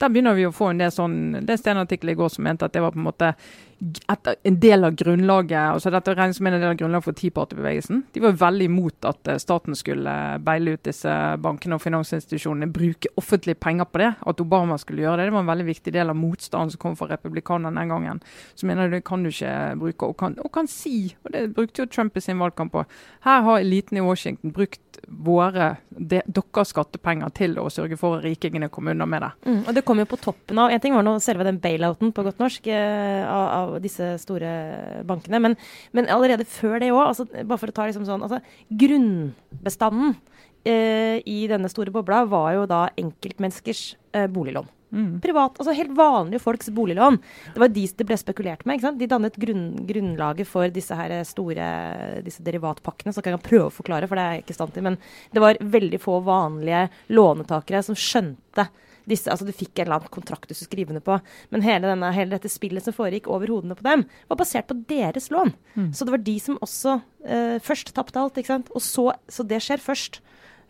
[0.00, 1.14] Der begynner vi å få en del sånn
[1.46, 3.30] Det er en artikkel i går som mente at det var på en måte
[3.80, 7.96] en del av grunnlaget altså Dette regnes som en del av grunnlaget for Tea.
[8.12, 10.14] De var veldig imot at uh, staten skulle
[10.44, 14.10] beile ut disse bankene og finansinstitusjonene, bruke offentlige penger på det.
[14.28, 15.30] At Obama skulle gjøre det.
[15.30, 18.22] Det var en veldig viktig del av motstanden som kom fra republikanerne den gangen.
[18.54, 21.84] Så mener det kan du ikke bruke, og kan, og kan si, og det brukte
[21.84, 22.84] jo Trump i sin valgkamp på,
[23.24, 28.26] her har eliten i Washington brukt våre, de, deres skattepenger til å sørge for at
[28.26, 29.30] rikingene kom unna med det.
[29.46, 32.12] Mm, og det kom jo på toppen av En ting var nå selve den bailouten
[32.14, 34.50] på godt norsk eh, av, av, disse store
[35.08, 35.56] bankene, men,
[35.96, 38.40] men allerede før det òg, altså, bare for å ta liksom sånn altså,
[38.80, 40.14] Grunnbestanden
[40.64, 44.68] eh, i denne store bobla var jo da enkeltmenneskers eh, boliglån.
[44.90, 45.20] Mm.
[45.22, 47.20] Privat, altså Helt vanlige folks boliglån.
[47.54, 48.84] Det var de det ble spekulert med.
[48.98, 51.70] De dannet grunn, grunnlaget for disse her store
[52.26, 53.14] disse derivatpakkene.
[53.14, 54.86] Så kan jeg prøve å forklare, for det er jeg ikke i stand til.
[54.88, 55.00] Men
[55.34, 58.68] det var veldig få vanlige lånetakere som skjønte
[59.10, 61.18] disse, altså Du fikk en eller annen kontrakt du skulle skrive under på.
[61.54, 64.78] Men hele, denne, hele, dette spillet som foregikk over hodene på dem, var basert på
[64.90, 65.54] deres lån.
[65.74, 65.90] Mm.
[65.96, 68.38] Så det var de som også eh, først tapte alt.
[68.38, 68.70] ikke sant?
[68.76, 70.20] Og så, så det skjer først.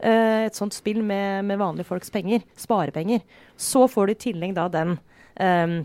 [0.01, 3.21] Eh, et sånt spill med, med, vanlige folks penger, sparepenger.
[3.57, 4.97] Så får du i tillegg da den
[5.37, 5.81] um,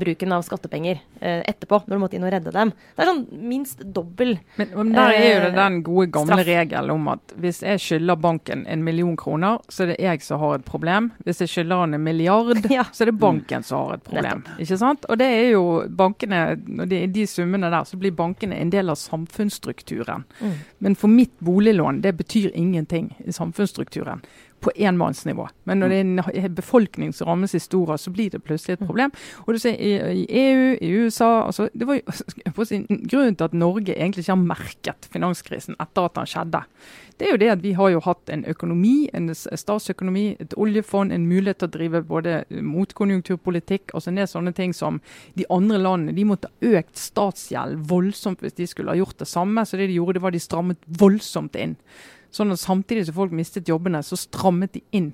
[0.00, 2.72] bruken av skattepenger eh, etterpå, når du måtte inn og redde dem.
[2.96, 6.48] Det er sånn minst dobbel Men, men der er jo det den gode, gamle straff.
[6.48, 10.42] regelen om at hvis jeg skylder banken en million kroner, så er det jeg som
[10.42, 11.10] har et problem.
[11.26, 12.86] Hvis jeg skylder han en milliard, ja.
[12.92, 14.44] så er det banken som har et problem.
[14.44, 14.62] Nettopp.
[14.66, 15.08] Ikke sant?
[15.08, 15.64] Og det er jo
[16.02, 20.24] bankene, når de, de summene der, så blir bankene en del av samfunnsstrukturen.
[20.40, 20.56] Mm.
[20.86, 24.24] Men for mitt boliglån, det betyr ingenting i samfunnsstrukturen
[24.62, 25.48] på enmannsnivå.
[25.68, 28.86] Men når det er en befolkning som rammes i store, så blir det plutselig et
[28.86, 29.12] problem.
[29.46, 33.56] Og du ser i, EU, i USA altså, det var jo si, Grunnen til at
[33.56, 36.62] Norge egentlig ikke har merket finanskrisen etter at den skjedde,
[37.22, 41.12] det er jo det at vi har jo hatt en økonomi, en statsøkonomi, et oljefond,
[41.12, 44.98] en mulighet til å drive både motkonjunkturpolitikk altså det er sånne ting som
[45.38, 49.28] de andre landene de måtte ha økt statsgjeld voldsomt hvis de skulle ha gjort det
[49.30, 49.62] samme.
[49.62, 51.76] Så det de gjorde, det var de strammet voldsomt inn.
[52.32, 55.12] Sånn at Samtidig som folk mistet jobbene, så strammet de inn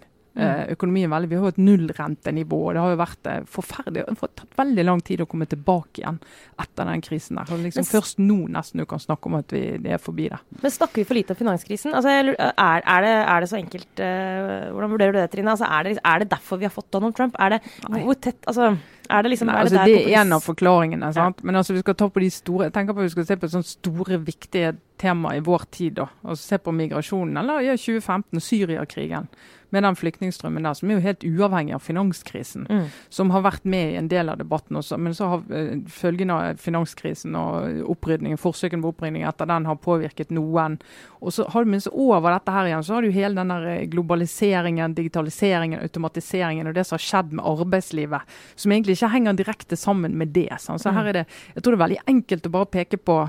[0.74, 1.28] økonomien veldig.
[1.30, 2.58] Vi har jo et nullrentenivå.
[2.68, 4.04] og Det har jo vært eh, forferdelig.
[4.06, 6.20] Det har tatt veldig lang tid å komme tilbake igjen
[6.62, 7.40] etter den krisen.
[7.40, 7.62] der.
[7.64, 10.40] Liksom Men, først nå nesten du kan snakke om at vi, det er forbi det.
[10.62, 11.96] Men Snakker vi for lite om finanskrisen?
[11.98, 13.90] Altså, er, er, det, er, det, så enkelt?
[13.98, 15.54] Uh, hvordan vurderer du det, Trine?
[15.54, 17.38] Altså, er, det, er, det, derfor vi har fått Donald Trump?
[17.38, 18.76] Er det, hvor tett, altså...
[19.08, 21.08] Er det liksom, Nei, altså, det, det er en av forklaringene.
[21.16, 21.38] sant?
[21.40, 23.48] Men altså, vi skal ta på de store, jeg tenker på vi skal se på
[23.48, 25.94] sånne store, viktige tema i vår tid.
[26.02, 29.30] da, altså Se på migrasjonen, eller ja, 2015, Syriakrigen
[29.74, 32.66] med den flyktningstrømmen der, som er jo helt uavhengig av finanskrisen.
[32.70, 32.84] Mm.
[33.12, 34.98] Som har vært med i en del av debatten også.
[35.00, 39.80] Men så har uh, følgene av finanskrisen og opprydningen, forsøkene på opprydning etter den har
[39.84, 40.78] påvirket noen.
[41.20, 43.66] Og så har du minst over dette her igjen, så har du hele den der
[43.72, 48.38] eh, globaliseringen, digitaliseringen, automatiseringen og det som har skjedd med arbeidslivet.
[48.56, 50.50] Som egentlig ikke henger direkte sammen med det.
[50.62, 50.80] Sånn.
[50.80, 51.10] Så her mm.
[51.10, 53.20] er det, jeg tror det er veldig enkelt å bare peke på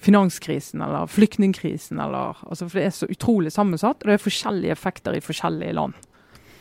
[0.00, 2.00] finanskrisen eller flyktningkrisen.
[2.00, 5.76] Eller, altså for Det er så utrolig sammensatt, og det er forskjellige effekter i forskjellige
[5.76, 5.98] land.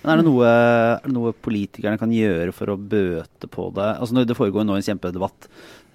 [0.01, 3.89] Men Er det noe, er det noe politikerne kan gjøre for å bøte på det?
[3.99, 5.49] Altså Det foregår nå en kjempedebatt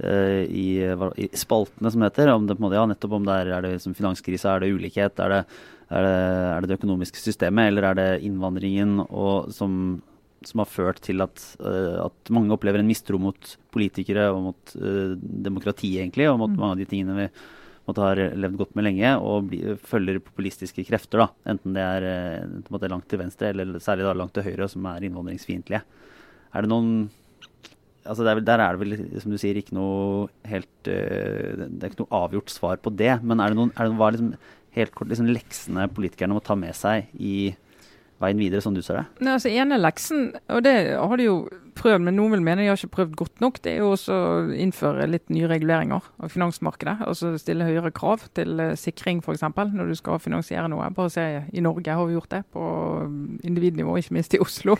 [0.05, 2.33] uh, i, i, spaltene, som heter.
[2.35, 5.33] Om det, ja, nettopp om det er, er det liksom finanskrise, er det ulikhet, er
[5.33, 5.41] det,
[5.89, 6.19] er det,
[6.51, 10.03] er det det økonomiske systemet, eller er det innvandringen og, som
[10.49, 14.75] som har ført til at, uh, at, mange opplever en mistro mot politikere og mot
[14.79, 16.59] uh, demokrati, egentlig, og mot mm.
[16.61, 17.29] mange av de tingene vi
[17.85, 21.25] måtte ha levd godt med lenge, og bli, følger populistiske krefter.
[21.25, 22.09] da, Enten det er
[22.41, 25.85] uh, langt til venstre, eller særlig da langt til høyre, som er innvandringsfiendtlige.
[26.55, 26.97] Er det noen
[28.05, 32.03] altså der, der, er det vel, som du sier, ikke noe helt Det er ikke
[32.03, 33.15] noe avgjort svar på det.
[33.25, 34.35] Men er det noen, er det, hva er liksom,
[34.77, 37.55] helt kort liksom, leksene politikerne må ta med seg i
[38.23, 39.05] veien videre, som du ser det?
[39.25, 41.37] Nei, altså ene leksen, og det har de jo
[41.75, 44.15] prøvd, men noen vil mene de har ikke prøvd godt nok, det er jo også
[44.15, 46.97] å innføre litt nye reguleringer av finansmarkedet.
[47.09, 49.43] Altså stille høyere krav til uh, sikring f.eks.
[49.43, 50.87] når du skal finansiere noe.
[50.95, 52.65] Bare se i Norge har vi gjort det, på
[53.47, 54.79] individnivå, ikke minst i Oslo.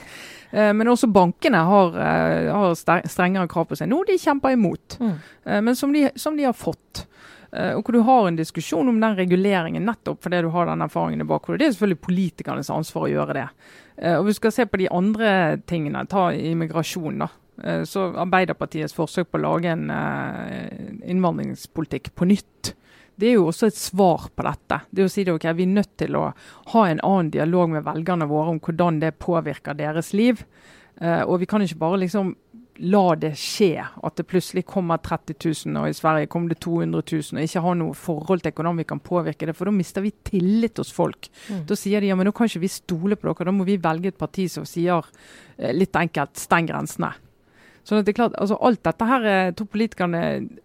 [0.53, 3.91] Uh, men også bankene har, har strengere krav på seg.
[3.91, 5.17] Noe de kjemper imot, mm.
[5.67, 7.07] men som de, som de har fått.
[7.55, 10.83] Eh, og hvor du har en diskusjon om den reguleringen nettopp fordi du har den
[10.85, 11.61] erfaringen i bakhodet.
[11.61, 13.49] Det er selvfølgelig politikernes ansvar å gjøre det.
[13.97, 15.31] Eh, og vi skal se på de andre
[15.71, 16.07] tingene.
[16.11, 17.31] Ta immigrasjon, da.
[17.63, 19.87] Eh, så Arbeiderpartiets forsøk på å lage en
[21.05, 22.75] innvandringspolitikk på nytt.
[23.15, 24.81] Det er jo også et svar på dette.
[24.91, 26.33] Det å si det, okay, Vi er nødt til å
[26.73, 30.43] ha en annen dialog med velgerne våre om hvordan det påvirker deres liv.
[31.01, 32.37] og vi kan ikke bare liksom
[32.77, 33.85] la det skje.
[34.03, 37.65] At det plutselig kommer 30 000, og i Sverige kommer det 200 000, og ikke
[37.67, 39.57] har noe forhold til hvordan vi kan påvirke det.
[39.57, 41.29] For da mister vi tillit hos folk.
[41.49, 41.65] Mm.
[41.71, 43.81] Da sier de ja, men nå kan ikke vi stole på dere, da må vi
[43.83, 45.05] velge et parti som sier
[45.59, 47.15] eh, litt enkelt steng grensene.
[47.85, 50.21] Sånn at det er klart, altså Alt dette her tror to politikerne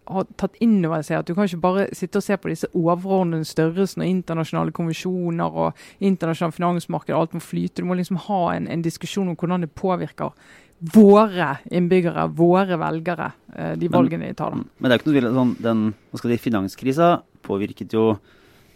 [0.08, 1.20] har tatt inn over seg.
[1.20, 5.58] At du kan ikke bare sitte og se på disse overordnede størrelsene og internasjonale konvensjoner
[5.66, 7.12] og internasjonalt finansmarked.
[7.12, 7.82] og Alt må flyte.
[7.82, 10.32] Du må liksom ha en, en diskusjon om hvordan det påvirker
[10.80, 14.54] våre innbyggere, våre velgere, eh, de valgene de tar.
[14.54, 15.82] Men det er ikke noe tvil sånn, den
[16.16, 17.10] si, Finanskrisa
[17.44, 18.18] påvirket jo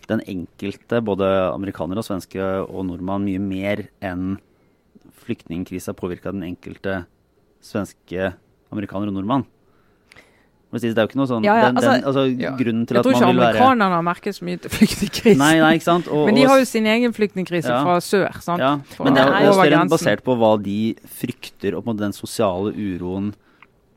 [0.08, 1.24] den enkelte, både
[1.54, 4.36] amerikanere og svenske og nordmann, mye mer enn
[5.24, 7.06] flyktningkrisa påvirka den enkelte
[7.64, 8.34] svenske
[8.74, 9.46] amerikaner og nordmann.
[10.82, 12.50] Det er jo ikke noe sånn ja, ja, den, den, altså, ja.
[12.58, 14.74] grunnen til at man vil være Jeg tror ikke amerikanerne har merket så mye til
[14.74, 15.40] flyktningkrisen.
[15.40, 16.10] Nei, nei, ikke sant?
[16.10, 18.40] Og, Men de har jo sin egen flyktningkrise fra sør.
[18.44, 18.64] sant?
[18.64, 18.74] Ja.
[19.00, 20.78] Men det er jo større basert på hva de
[21.20, 23.32] frykter, og på den sosiale uroen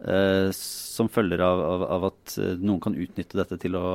[0.08, 3.90] uh, som følger av, av, av, at eh, noen kan utnytte dette til å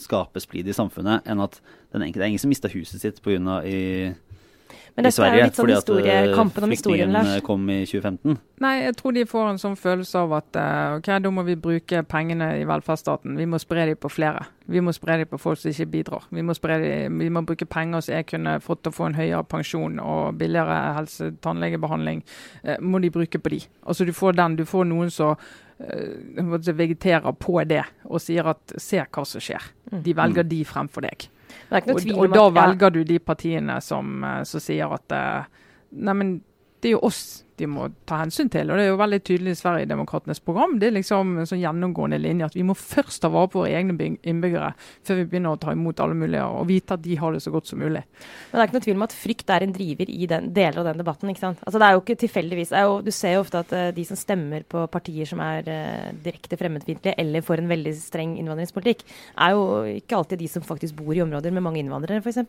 [0.00, 1.60] skape splid i samfunnet, enn at
[1.94, 3.60] den enkelte, det er ingen som mista huset sitt pga.
[4.96, 7.42] Men dette Sverige, er litt sånn historie, at, kampen om historien, Lars.
[7.46, 8.38] kom i 2015?
[8.64, 11.54] Nei, jeg tror de får en sånn følelse av at uh, ok, da må vi
[11.60, 13.36] bruke pengene i velferdsstaten.
[13.38, 14.48] Vi må spre dem på flere.
[14.66, 16.26] Vi må spre dem på folk som ikke bidrar.
[16.34, 19.18] Vi må, dem, vi må bruke penger så jeg kunne fått til å få en
[19.20, 22.24] høyere pensjon og billigere helse- tannlegebehandling.
[22.64, 23.62] Uh, må de bruke på de.
[23.86, 24.58] Altså Du får den.
[24.58, 25.38] Du får noen som
[25.78, 29.62] vegeterer på det og sier at se hva som skjer.
[29.92, 30.00] Mm.
[30.02, 31.28] De velger de fremfor deg.
[31.68, 35.16] Og, og, da velger du de partiene som, eh, som sier at
[35.88, 36.38] Neimen,
[36.82, 37.22] det er jo oss
[37.58, 38.70] de må ta hensyn til.
[38.70, 40.76] og Det er jo veldig tydelig i Sverigedemokraternes program.
[40.80, 43.74] Det er liksom en sånn gjennomgående linje at vi må først ta vare på våre
[43.78, 44.72] egne innbyggere
[45.06, 47.52] før vi begynner å ta imot alle mulige og vite at de har det så
[47.54, 48.04] godt som mulig.
[48.50, 50.82] Men det er ikke noe tvil om at frykt er en driver i den, deler
[50.82, 51.32] av den debatten.
[51.32, 51.62] ikke sant?
[51.64, 52.74] Altså Det er jo ikke tilfeldigvis.
[52.86, 56.10] Jo, du ser jo ofte at uh, de som stemmer på partier som er uh,
[56.24, 59.04] direkte fremmedfiendtlige eller får en veldig streng innvandringspolitikk,
[59.38, 59.64] er jo
[59.98, 62.40] ikke alltid de som faktisk bor i områder med mange innvandrere, f.eks.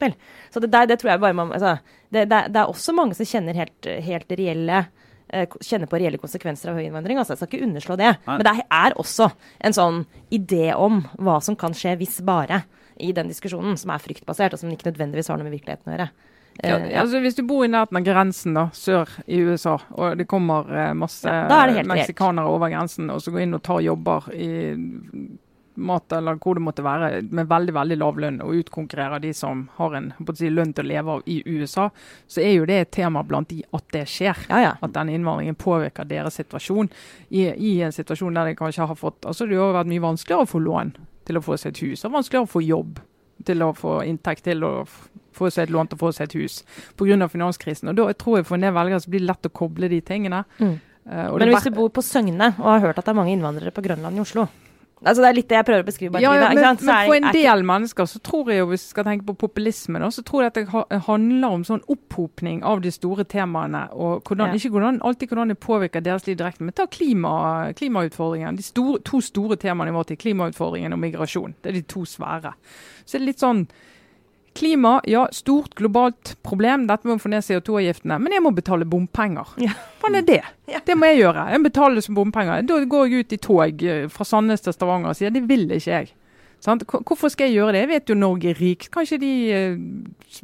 [0.53, 1.78] Så det, der, det tror jeg bare man altså,
[2.10, 4.86] det, det, det, er også mange som kjenner helt, helt reelle
[5.30, 7.19] Eh, kjenner på reelle konsekvenser av høy innvandring.
[7.21, 8.13] Altså, jeg skal ikke underslå det.
[8.25, 8.38] Nei.
[8.39, 9.30] Men det er også
[9.67, 9.99] en sånn
[10.34, 12.63] idé om hva som kan skje hvis bare,
[12.99, 15.93] i den diskusjonen, som er fryktbasert, og som ikke nødvendigvis har noe med virkeligheten å
[15.93, 16.09] gjøre.
[16.59, 17.03] Ja, uh, ja.
[17.03, 20.67] altså Hvis du bor i nærheten av grensen da, sør i USA, og det kommer
[20.67, 24.49] uh, masse ja, meksikanere over grensen og så går inn og tar jobber i
[25.80, 29.67] mat eller hvor det måtte være, med veldig veldig lav lønn, og utkonkurrerer de som
[29.77, 31.89] har en si, lønn til å leve av i USA,
[32.27, 34.45] så er jo det et tema blant de at det skjer.
[34.49, 34.73] Ja, ja.
[34.86, 36.91] At denne innvandringen påvirker deres situasjon.
[37.30, 40.45] I, I, en situasjon der de kanskje har fått altså Det har vært mye vanskeligere
[40.45, 40.93] å få lån
[41.30, 42.99] til å få seg et hus, og vanskeligere å få jobb
[43.47, 44.73] til å få inntekt til å
[45.36, 46.61] få seg et lån til å få seg et hus
[46.99, 47.27] pga.
[47.32, 47.89] finanskrisen.
[47.89, 50.01] Og Da tror jeg for en del velgere så blir det lett å koble de
[50.01, 50.43] tingene.
[50.59, 50.80] Mm.
[51.09, 53.73] Uh, Men hvis du bor på Søgne og har hørt at det er mange innvandrere
[53.73, 54.47] på Grønland i Oslo,
[55.00, 56.22] Altså Det er litt det jeg prøver å beskrive.
[56.24, 59.06] Ja, ja, men, men, for en del mennesker så tror jeg jo, hvis vi skal
[59.08, 62.91] tenke på populisme, da, så tror jeg at det handler om sånn opphopning av de
[62.91, 63.86] store temaene.
[63.95, 64.60] og hvordan, ja.
[64.60, 67.32] Ikke hvordan, alltid hvordan det påvirker deres liv direkte, men ta klima,
[67.80, 68.60] klimautfordringen.
[68.60, 71.56] De store, to store temaene i vår tid, klimautfordringen og migrasjon.
[71.64, 72.56] Det er de to svære.
[73.06, 73.64] Så det er litt sånn
[74.58, 76.88] Klima, ja, stort globalt problem.
[76.89, 78.18] Dette må få ned CO2-avgiftene.
[78.20, 79.52] Men jeg må betale bompenger.
[79.62, 79.76] Ja.
[80.02, 80.41] Hva er det?
[80.70, 80.82] Ja.
[80.86, 81.50] Det må jeg gjøre.
[81.54, 82.64] Jeg betaler som bompenger.
[82.68, 85.68] Da går jeg ut i tog eh, fra Sandnes til Stavanger og sier det vil
[85.70, 86.12] ikke jeg.
[86.64, 86.84] Sant?
[86.84, 87.84] Hvorfor skal jeg gjøre det?
[87.86, 88.89] Jeg vet jo Norge er rikt.
[88.91, 89.78] Kanskje de eh,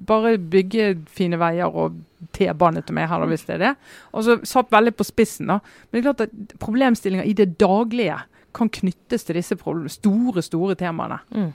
[0.08, 1.97] bare bygger fine veier og
[2.36, 3.74] T-bane til meg heller, hvis det er det.
[4.16, 5.51] Og så satt veldig på spissen.
[5.51, 5.60] da.
[5.60, 8.22] Men det er klart at problemstillinger i det daglige
[8.56, 11.20] kan knyttes til disse store, store temaene.
[11.36, 11.51] Mm.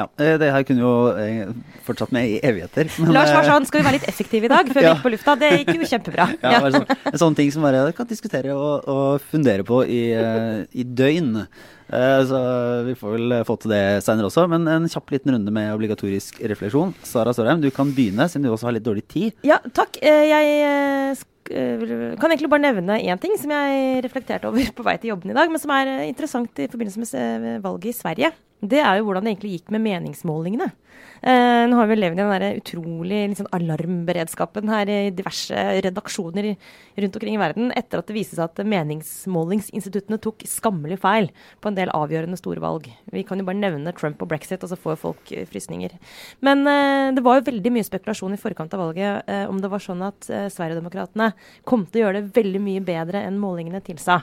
[0.00, 1.50] Ja, eh, Det her kunne jo eh,
[1.86, 2.88] fortsatt med i evigheter.
[3.02, 4.92] Men, Lars var sånn, skal vi være litt effektive i dag før ja.
[4.92, 5.34] vi gikk på lufta?
[5.40, 6.28] Det gikk jo kjempebra.
[6.40, 6.70] Ja, ja.
[6.72, 10.86] Sånn, en sånn ting som bare kan diskutere og, og fundere på i, eh, i
[10.86, 11.44] døgn.
[11.90, 12.40] Så
[12.86, 14.44] vi får vel få til det seinere også.
[14.50, 16.92] Men en kjapp liten runde med obligatorisk refleksjon.
[17.02, 19.34] Sara Sørheim, du kan begynne, siden du også har litt dårlig tid.
[19.46, 19.98] Ja, takk.
[19.98, 21.18] Jeg
[21.50, 25.36] kan egentlig bare nevne én ting som jeg reflekterte over på vei til jobben i
[25.40, 28.30] dag, men som er interessant i forbindelse med valget i Sverige
[28.60, 30.68] det er jo hvordan det egentlig gikk med meningsmålingene.
[31.20, 36.50] Eh, nå har vi levd i den der utrolig liksom, alarmberedskapen her i diverse redaksjoner
[37.00, 41.28] rundt omkring i verden etter at det viste seg at meningsmålingsinstituttene tok skammelig feil
[41.60, 42.88] på en del avgjørende store valg.
[43.12, 45.96] Vi kan jo bare nevne Trump og brexit, og så får folk eh, frysninger.
[46.44, 49.72] Men eh, det var jo veldig mye spekulasjon i forkant av valget eh, om det
[49.72, 51.32] var sånn at eh, Sverigedemokraterna
[51.68, 54.22] kom til å gjøre det veldig mye bedre enn målingene tilsa.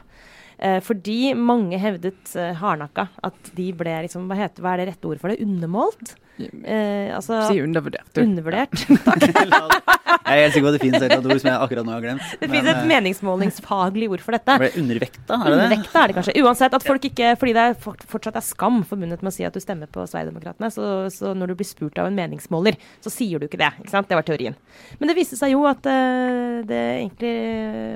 [0.57, 4.89] Eh, fordi mange hevdet eh, hardnakka at de ble liksom, hva, heter, hva er det
[4.93, 5.43] rette ordet for det?
[5.45, 6.15] Undermålt?
[6.37, 8.09] Eh, altså, si undervurdert.
[8.13, 8.21] Du.
[8.21, 8.73] Undervurdert,
[9.05, 9.23] takk.
[10.27, 11.87] Jeg er helt sikker på at det finnes et eller annet ord som jeg akkurat
[11.87, 12.23] nå har glemt.
[12.27, 14.55] Det men, finnes et eh, meningsmålingsfaglig ord for dette.
[14.59, 15.57] ble det undervekta, er det det?
[15.57, 16.35] Undervekta er det kanskje.
[16.43, 17.77] Uansett, at folk ikke, fordi det er
[18.11, 21.53] fortsatt er skam forbundet med å si at du stemmer på Sverigedemokraterna, så, så når
[21.53, 23.71] du blir spurt av en meningsmåler, så sier du ikke det.
[23.79, 24.09] ikke sant?
[24.11, 24.57] Det var teorien.
[24.99, 27.35] Men det viste seg jo at uh, det egentlig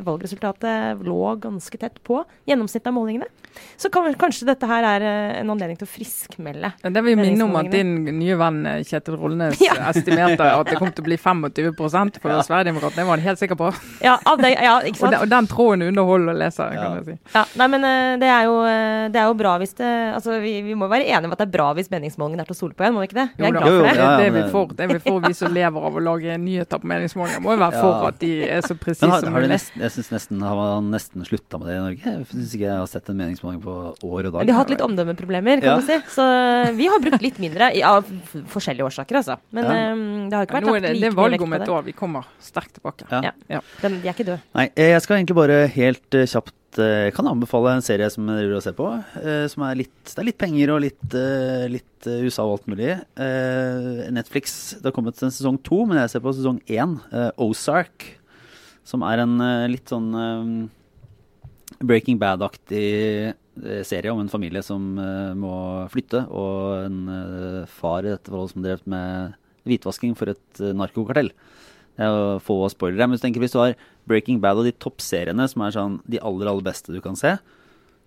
[0.07, 2.22] valgresultatet lå ganske tett på
[2.54, 3.28] gjennomsnittet av målingene.
[3.82, 6.70] Så kan, kanskje dette her er eh, en anledning til å friskmelde.
[6.84, 7.89] Ja, Det vil minne om at din
[8.20, 9.74] nye venn eh, Kjetil Rollnes Ja.
[9.91, 12.39] estimerte at det kom til å bli 25 for ja.
[12.47, 13.02] Sverigedemokraterna.
[13.02, 13.72] Det var han helt sikker på.
[14.08, 15.12] Ja, av det, ja ikke Og sant?
[15.18, 16.86] den, og den tråden underholder leseren, Ja.
[16.88, 17.18] kan jeg si.
[17.36, 20.39] Ja, nei, men eh, det er, jo, eh, det er jo bra hvis det Altså,
[20.43, 22.60] vi, vi må være enige om at det er bra hvis meningsmålingen er til å
[22.62, 23.28] stole på igjen, må vi ikke det?
[23.38, 23.99] Vi er Jo glad Jo, for jo, det.
[23.99, 26.04] ja, det, vil er vi for, det er vi for, vi som lever av å
[26.08, 27.43] lage nyheter på meningsmålinger.
[27.43, 27.84] Må jo være Ja.
[27.84, 29.60] for at de er så presise som mulig.
[29.82, 32.16] jeg synes nesten har man nesten slutta med det i Norge.
[32.42, 34.48] Jeg syns ikke jeg har sett en meningsmåling på år og dag.
[34.50, 35.76] De har hatt litt omdømmeproblemer, kan Ja.
[35.78, 35.98] du si.
[36.10, 38.08] Så eh, vi har brukt litt mindre, av
[38.50, 39.38] forskjellige årsaker, altså.
[39.52, 39.92] Men Ja.
[39.94, 41.54] um, det har ikke Ja, vært mye er på det, like det er valg om
[41.54, 41.84] et år.
[41.86, 43.06] Vi kommer sterkt tilbake.
[43.12, 43.22] Ja.
[43.22, 43.32] Ja.
[43.50, 43.62] Ja.
[43.82, 44.42] Den, de er ikke døde.
[44.56, 48.26] Nei, eh, jeg skal egentlig bare helt uh, kjapt jeg kan anbefale en serie som
[48.32, 48.86] jeg driver og ser på.
[49.52, 51.04] som er litt, det er litt penger og litt,
[51.68, 52.96] litt eh, USA og alt mulig.
[54.10, 56.96] Netflix, det har kommet en sesong to, men jeg ser på sesong én.
[57.38, 58.16] Ozark.
[58.88, 59.36] Som er en
[59.70, 60.70] litt sånn
[61.82, 62.88] Breaking Bad-aktig
[63.32, 65.54] eh, serie om en familie som eh, må
[65.94, 69.38] flytte, og en eh, far i dette forholdet som drev med
[69.70, 71.32] hvitvasking for et narkokartell.
[71.98, 73.78] Det er jo få spoilere, men tenker hvis du har
[74.10, 77.36] Breaking Bad og de toppseriene som er sånn de aller, aller beste du kan se,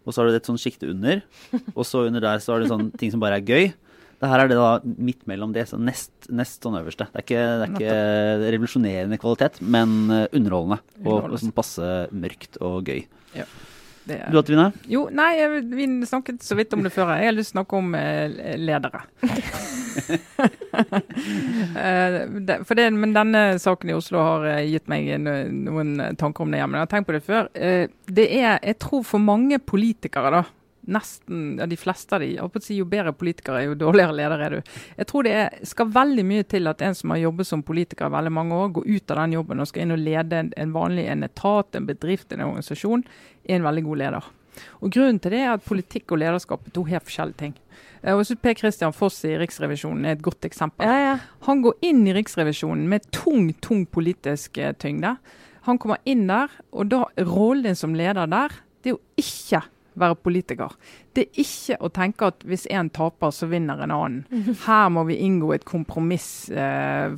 [0.05, 1.23] og så har du et sånn sjikte under,
[1.77, 3.73] og så under der så har du sånn ting som bare er gøy.
[4.21, 7.07] Det her er det da midt mellom det, så nest, nest sånn øverste.
[7.13, 10.81] Det er ikke, det er ikke revolusjonerende kvalitet, men underholdende.
[11.05, 13.05] Og, og sånn passe mørkt og gøy.
[14.05, 14.67] Det er- Du da, Trine?
[14.87, 17.15] Jo, nei, jeg- vi snakket så vidt om det før.
[17.17, 19.01] Jeg har lyst til å snakke om eh, ledere.
[20.75, 26.51] Eh, det, det, men denne saken i Oslo har eh, gitt meg noen tanker om
[26.53, 26.79] det hjemme.
[26.81, 27.49] Jeg har tenkt på det før.
[27.55, 30.43] Eh, det er, jeg tror for mange politikere, da,
[30.87, 34.17] nesten ja, de fleste av de, jeg å si, jo bedre politiker er, jo dårligere
[34.19, 34.77] leder er du.
[34.99, 38.11] Jeg tror det er, skal veldig mye til at en som har jobbet som politiker
[38.11, 40.53] i veldig mange år, går ut av den jobben og skal inn og lede en,
[40.57, 43.05] en vanlig en etat, en bedrift, en organisasjon,
[43.49, 44.33] er en veldig god leder.
[44.85, 47.55] Og Grunnen til det er at politikk og lederskap er to helt forskjellige ting.
[48.05, 50.87] Eh, Og jeg synes Per Christian Foss i Riksrevisjonen er et godt eksempel.
[50.87, 51.17] Ja, ja.
[51.49, 55.17] Han går inn i Riksrevisjonen med tung, tung politisk eh, tyngde.
[55.65, 58.53] Han kommer inn der, og da rollen din som leder der,
[58.85, 59.63] det er jo ikke
[60.01, 60.75] være politiker.
[61.15, 64.25] Det er ikke å tenke at hvis en taper, så vinner en annen.
[64.67, 67.15] Her må vi inngå et kompromiss eh,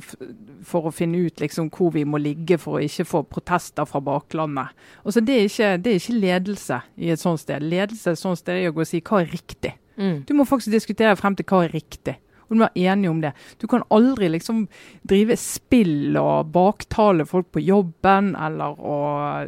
[0.67, 4.01] for å finne ut liksom, hvor vi må ligge for å ikke få protester fra
[4.03, 4.77] baklandet.
[5.03, 7.65] Altså, det, er ikke, det er ikke ledelse i et sånt sted.
[7.65, 9.75] Ledelse et sånt sted er å si hva er riktig.
[9.97, 10.21] Mm.
[10.29, 12.19] Du må faktisk diskutere frem til hva er riktig.
[12.47, 13.33] Og du må være om det.
[13.59, 14.65] Du kan aldri liksom
[15.07, 18.97] drive spill og baktale folk på jobben, eller å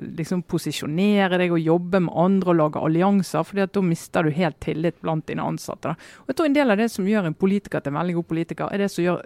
[0.04, 4.34] liksom posisjonere deg og jobbe med andre og lage allianser, fordi at da mister du
[4.36, 5.94] helt tillit blant dine ansatte.
[5.94, 6.12] Da.
[6.24, 8.26] Og jeg tror En del av det som gjør en politiker til en veldig god
[8.26, 9.20] politiker, er det som gjør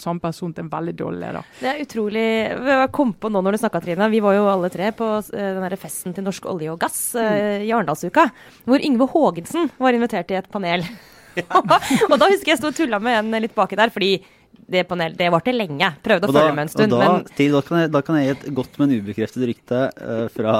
[0.00, 1.50] samme person til en veldig dårlig leder.
[1.60, 2.24] Det er utrolig
[2.70, 4.08] Jeg kom på nå når du snakka, Trine.
[4.10, 7.66] Vi var jo alle tre på eh, den festen til Norsk olje og gass mm.
[7.66, 8.30] i Arendalsuka.
[8.64, 10.86] Hvor Yngve Haagensen var invitert i et panel.
[12.10, 14.18] og da husker jeg jeg sto og tulla med en litt baki der, fordi
[14.70, 15.88] det panelet det varte lenge.
[16.04, 18.18] Prøvde å da, følge med en stund, da, men til, da, kan jeg, da kan
[18.18, 20.54] jeg gi et godt, men ubekreftet rykte uh, fra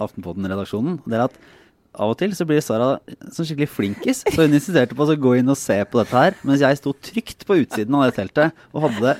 [0.00, 1.00] Aftenpodden-redaksjonen.
[1.06, 1.40] Det er at
[1.90, 3.00] av og til så blir Sara
[3.34, 6.36] sånn skikkelig flinkis, så hun insisterte på å gå inn og se på dette her,
[6.46, 9.14] mens jeg sto trygt på utsiden av det teltet og hadde det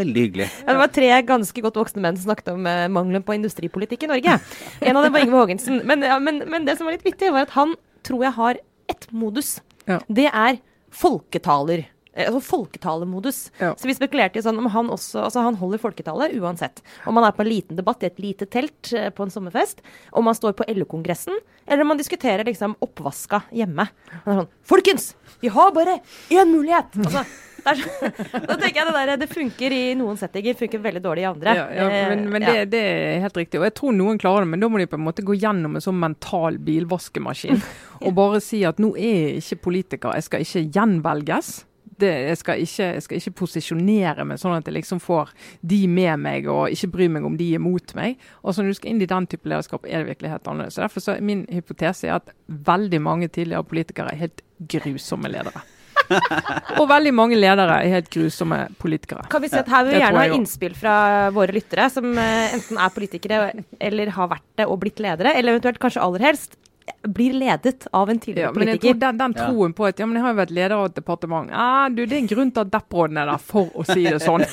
[0.00, 0.48] veldig hyggelig.
[0.64, 4.08] Ja, det var tre ganske godt voksne menn som snakket om eh, mangelen på industripolitikk
[4.08, 4.40] i Norge.
[4.82, 5.78] En av dem var Ingve Haagensen.
[5.86, 7.76] Men, ja, men, men det som var litt vittig, var at han
[8.06, 8.60] tror jeg har
[8.90, 9.56] ett modus.
[9.86, 10.00] Ja.
[10.08, 10.58] Det er
[10.90, 11.86] folketaler.
[12.16, 13.50] Eh, Altså folketalemodus.
[13.60, 13.74] Ja.
[13.76, 16.82] Så vi spekulerte i sånn om han også Altså han holder folketale uansett.
[17.06, 19.82] Om han er på en liten debatt i et lite telt eh, på en sommerfest,
[20.16, 21.36] om han står på LO-kongressen,
[21.66, 23.88] eller om han diskuterer liksom oppvaska hjemme.
[24.24, 25.12] Han er sånn Folkens!
[25.42, 26.00] Vi har bare
[26.32, 26.96] én mulighet!
[27.04, 27.22] Altså,
[27.66, 28.08] så,
[28.46, 31.54] da tenker jeg det der, det funker i noen settinger, funker veldig dårlig i andre.
[31.58, 33.60] Ja, ja, men, men det, det, det er helt riktig.
[33.60, 35.74] Og jeg tror noen klarer det, men da må de på en måte gå gjennom
[35.76, 37.58] en sånn mental bilvaskemaskin
[38.06, 41.56] og bare si at nå er jeg ikke politiker, jeg skal ikke gjenvelges.
[42.00, 45.30] Det, jeg, skal ikke, jeg skal ikke posisjonere meg sånn at jeg liksom får
[45.64, 48.18] de med meg og ikke bryr meg om de er mot meg.
[48.42, 50.76] Og så Når du skal inn i den type lederskap, er det virkelig helt annerledes.
[50.76, 55.32] Så Derfor så er min hypotese er at veldig mange tidligere politikere er helt grusomme
[55.32, 55.64] ledere.
[56.80, 59.26] og veldig mange ledere er helt grusomme politikere.
[59.32, 60.96] Kan vi si at Her vil vi gjerne ha innspill fra
[61.34, 63.40] våre lyttere, som eh, enten er politikere
[63.80, 66.58] eller har vært det og blitt ledere, eller eventuelt kanskje aller helst
[67.02, 70.06] blir ledet av en tidligere Ja, men jeg tror den, den troen på at ja,
[70.08, 72.50] men jeg har jo vært leder av et departement ah, du, Det er en grunn
[72.54, 74.44] til at depp-råden er der, for å si det sånn.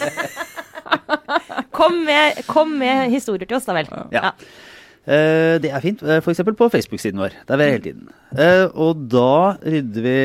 [1.78, 3.90] kom, med, kom med historier til oss, da vel.
[4.14, 4.34] Ja.
[5.04, 6.00] Uh, det er fint.
[6.00, 6.40] Uh, F.eks.
[6.56, 7.36] på Facebook-siden vår.
[7.50, 8.06] Der er vi hele tiden.
[8.32, 10.16] Uh, og da rydder vi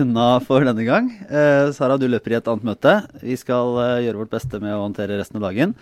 [0.00, 1.12] unna for denne gang.
[1.28, 2.96] Eh, Sara, du løper i et annet møte.
[3.22, 5.76] Vi skal eh, gjøre vårt beste med å håndtere resten av dagen.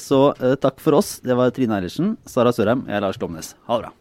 [0.00, 0.30] Så
[0.62, 1.18] takk for oss.
[1.24, 3.56] Det var Trine Eilertsen, Sara Sørheim, jeg er Lars Glomnes.
[3.68, 3.96] Ha det bra.